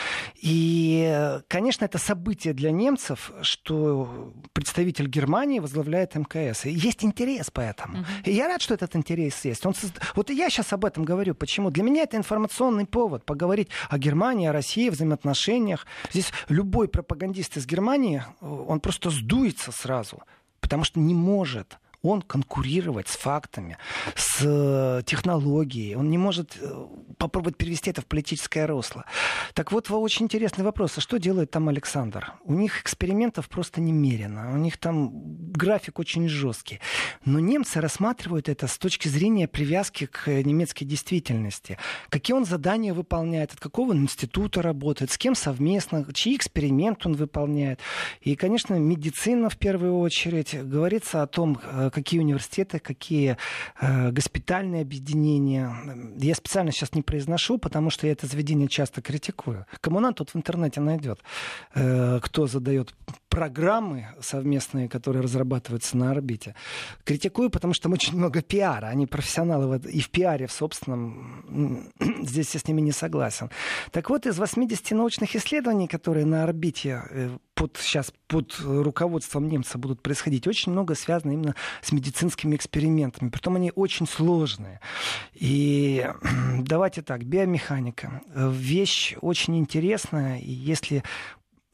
И, 0.41 1.39
конечно, 1.49 1.85
это 1.85 1.99
событие 1.99 2.55
для 2.55 2.71
немцев, 2.71 3.33
что 3.43 4.33
представитель 4.53 5.09
Германии 5.09 5.61
возглавляет 5.61 6.15
МКС. 6.15 6.67
И 6.67 6.71
есть 6.71 7.05
интерес 7.05 7.51
поэтому. 7.51 7.99
Uh-huh. 7.99 8.05
И 8.25 8.33
я 8.33 8.49
рад, 8.49 8.63
что 8.63 8.75
этот 8.75 8.97
интерес 8.97 9.45
есть. 9.45 9.65
Он... 9.67 9.75
Вот 10.15 10.31
я 10.31 10.51
сейчас 10.51 10.73
об 10.73 10.85
этом 10.85 11.05
говорю. 11.05 11.35
Почему? 11.35 11.71
Для 11.71 11.83
меня 11.83 12.03
это 12.03 12.17
информационный 12.17 12.87
повод 12.87 13.25
поговорить 13.25 13.69
о 13.89 13.99
Германии, 13.99 14.49
о 14.49 14.53
России, 14.53 14.89
взаимоотношениях. 14.89 15.87
Здесь 16.11 16.33
любой 16.49 16.89
пропагандист 16.89 17.57
из 17.57 17.67
Германии, 17.67 18.23
он 18.41 18.81
просто 18.81 19.11
сдуется 19.11 19.73
с 19.73 19.84
сразу, 19.85 20.23
потому 20.61 20.85
что 20.85 20.99
не 20.99 21.15
может 21.15 21.79
он 22.05 22.23
конкурировать 22.23 23.09
с 23.09 23.17
фактами, 23.17 23.79
с 24.15 24.43
э, 24.43 25.03
технологией. 25.07 25.97
Он 25.97 26.11
не 26.11 26.19
может 26.19 26.57
э, 26.61 26.87
попробовать 27.19 27.57
перевести 27.57 27.91
это 27.91 28.03
в 28.03 28.07
политическое 28.07 28.67
русло. 28.67 29.05
Так 29.55 29.73
вот, 29.73 29.91
очень 29.91 30.27
интересный 30.27 30.65
вопрос. 30.65 30.99
А 30.99 31.01
что 31.01 31.19
делает 31.19 31.51
там 31.51 31.69
Александр? 31.69 32.35
У 32.45 32.55
них 32.55 32.83
экспериментов 32.83 33.49
просто 33.49 33.81
немерено. 33.81 34.53
У 34.53 34.59
них 34.59 34.77
там 34.77 35.11
график 35.53 35.99
очень 35.99 36.29
жесткий. 36.29 36.81
Но 37.25 37.41
немцы 37.41 37.81
рассматривают 37.81 38.49
это 38.49 38.67
с 38.67 38.77
точки 38.77 39.09
зрения 39.09 39.49
привязки 39.49 40.07
к 40.07 40.29
немецкой 40.29 40.85
действительности. 40.85 41.79
Какие 42.11 42.37
он 42.37 42.45
задания 42.45 42.93
выполняет, 42.93 43.53
от 43.53 43.61
какого 43.61 43.93
он 43.93 44.03
института 44.03 44.61
работает, 44.61 45.11
с 45.11 45.19
кем 45.19 45.35
совместно, 45.35 46.07
чьи 46.13 46.37
эксперименты 46.37 47.09
он 47.09 47.15
выполняет. 47.15 47.81
И, 48.21 48.37
конечно, 48.37 48.75
медицина 48.75 49.49
в 49.49 49.57
первую 49.57 49.99
очередь. 49.99 50.55
Говорится 50.55 51.23
о 51.23 51.27
том, 51.27 51.59
э, 51.63 51.91
какие 51.95 52.21
университеты, 52.21 52.81
какие 52.81 53.37
э, 53.81 54.11
госпитальные 54.11 54.83
объединения. 54.83 55.75
Я 56.19 56.35
специально 56.35 56.73
сейчас 56.73 56.93
не 56.95 57.03
произношу, 57.03 57.59
потому 57.59 57.91
что 57.91 58.07
я 58.07 58.13
это 58.13 58.27
заведение 58.27 58.69
часто 58.69 59.01
критикую. 59.01 59.67
Кому 59.81 60.01
надо, 60.01 60.17
тот 60.17 60.31
в 60.31 60.37
интернете 60.37 60.81
найдет, 60.81 61.21
э, 61.75 62.19
кто 62.21 62.47
задает 62.47 62.95
программы 63.29 64.07
совместные, 64.21 64.89
которые 64.89 65.23
разрабатываются 65.23 65.97
на 65.97 66.13
орбите. 66.13 66.55
Критикую, 67.05 67.51
потому 67.51 67.75
что 67.75 67.85
там 67.85 67.93
очень 67.93 68.17
много 68.17 68.43
пиара. 68.43 68.87
Они 68.87 69.07
профессионалы 69.07 69.79
и 69.79 70.01
в 70.01 70.11
пиаре, 70.11 70.47
в 70.47 70.53
собственном. 70.53 71.93
Здесь 72.23 72.55
я 72.55 72.61
с 72.61 72.69
ними 72.69 72.81
не 72.81 72.93
согласен. 72.93 73.51
Так 73.91 74.11
вот, 74.11 74.27
из 74.27 74.39
80 74.39 74.91
научных 74.93 75.35
исследований, 75.35 75.89
которые 75.89 76.27
на 76.27 76.45
орбите 76.45 77.03
э, 77.11 77.31
под, 77.55 77.77
сейчас 77.81 78.13
под 78.29 78.57
руководством 78.61 79.49
немца 79.49 79.79
будут 79.79 80.03
происходить, 80.03 80.47
очень 80.47 80.73
много 80.73 80.95
связано 80.95 81.33
именно 81.33 81.55
с 81.85 81.93
медицинскими 81.93 82.57
экспериментами. 82.57 83.29
Притом 83.29 83.57
они 83.57 83.73
очень 83.75 84.07
сложные. 84.07 84.81
И 85.35 86.09
давайте 86.61 87.03
так, 87.03 87.25
биомеханика. 87.25 88.23
Вещь 88.35 89.17
очень 89.21 89.59
интересная. 89.59 90.39
И 90.39 90.51
если 90.51 91.03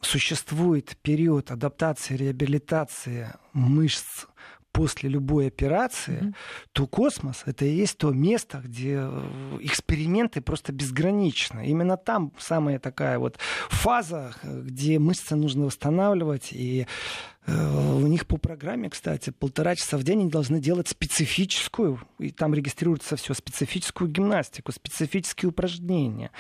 существует 0.01 0.97
период 1.03 1.51
адаптации, 1.51 2.17
реабилитации 2.17 3.29
мышц 3.53 4.27
после 4.73 5.09
любой 5.09 5.49
операции, 5.49 6.21
mm-hmm. 6.21 6.35
то 6.73 6.87
космос 6.87 7.43
это 7.47 7.65
и 7.65 7.75
есть 7.75 7.99
то 7.99 8.11
место, 8.13 8.61
где 8.65 9.01
э, 9.03 9.59
эксперименты 9.61 10.41
просто 10.41 10.73
безграничны. 10.73 11.67
Именно 11.67 11.97
там 11.97 12.33
самая 12.39 12.79
такая 12.79 13.19
вот 13.19 13.39
фаза, 13.69 14.33
где 14.43 14.99
мышцы 14.99 15.37
нужно 15.37 15.67
восстанавливать, 15.67 16.49
и 16.53 16.87
э, 17.47 17.95
у 17.95 18.07
них 18.07 18.27
по 18.27 18.37
программе, 18.37 18.91
кстати, 18.91 19.31
полтора 19.31 19.77
часа 19.77 19.99
в 19.99 20.03
день 20.05 20.21
они 20.21 20.31
должны 20.31 20.61
делать 20.61 20.89
специфическую, 20.89 22.01
и 22.19 22.31
там 22.31 22.55
регистрируется 22.55 23.17
все, 23.17 23.35
специфическую 23.35 24.11
гимнастику, 24.11 24.73
специфические 24.73 25.51
упражнения. 25.51 26.31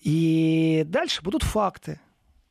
И 0.00 0.84
дальше 0.86 1.22
будут 1.22 1.42
факты. 1.42 2.00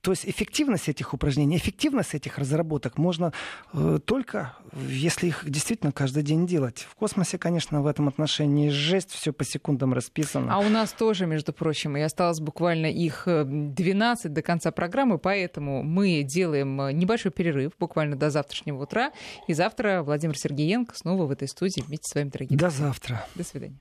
То 0.03 0.11
есть 0.11 0.27
эффективность 0.27 0.89
этих 0.89 1.13
упражнений, 1.13 1.55
эффективность 1.55 2.13
этих 2.13 2.37
разработок 2.37 2.97
можно 2.97 3.31
э, 3.71 3.99
только, 4.03 4.53
если 4.89 5.27
их 5.27 5.49
действительно 5.49 5.93
каждый 5.93 6.23
день 6.23 6.45
делать. 6.45 6.85
В 6.89 6.95
космосе, 6.95 7.37
конечно, 7.37 7.81
в 7.81 7.87
этом 7.87 8.09
отношении 8.09 8.67
жесть, 8.67 9.11
все 9.11 9.31
по 9.31 9.45
секундам 9.45 9.93
расписано. 9.93 10.53
А 10.53 10.59
у 10.59 10.67
нас 10.67 10.91
тоже, 10.91 11.25
между 11.25 11.53
прочим, 11.53 11.95
и 11.95 12.01
осталось 12.01 12.41
буквально 12.41 12.87
их 12.87 13.23
12 13.25 14.25
э, 14.25 14.29
до 14.29 14.41
конца 14.41 14.73
программы, 14.73 15.19
поэтому 15.19 15.83
мы 15.83 16.23
делаем 16.23 16.81
э, 16.81 16.91
небольшой 16.91 17.31
перерыв 17.31 17.71
буквально 17.79 18.17
до 18.17 18.29
завтрашнего 18.29 18.83
утра. 18.83 19.13
И 19.47 19.53
завтра 19.53 20.03
Владимир 20.03 20.37
Сергеенко 20.37 20.97
снова 20.97 21.27
в 21.27 21.31
этой 21.31 21.47
студии 21.47 21.79
вместе 21.79 22.09
с 22.09 22.13
вами, 22.13 22.27
дорогие. 22.27 22.59
До 22.59 22.69
завтра. 22.69 23.25
До 23.35 23.45
свидания. 23.45 23.77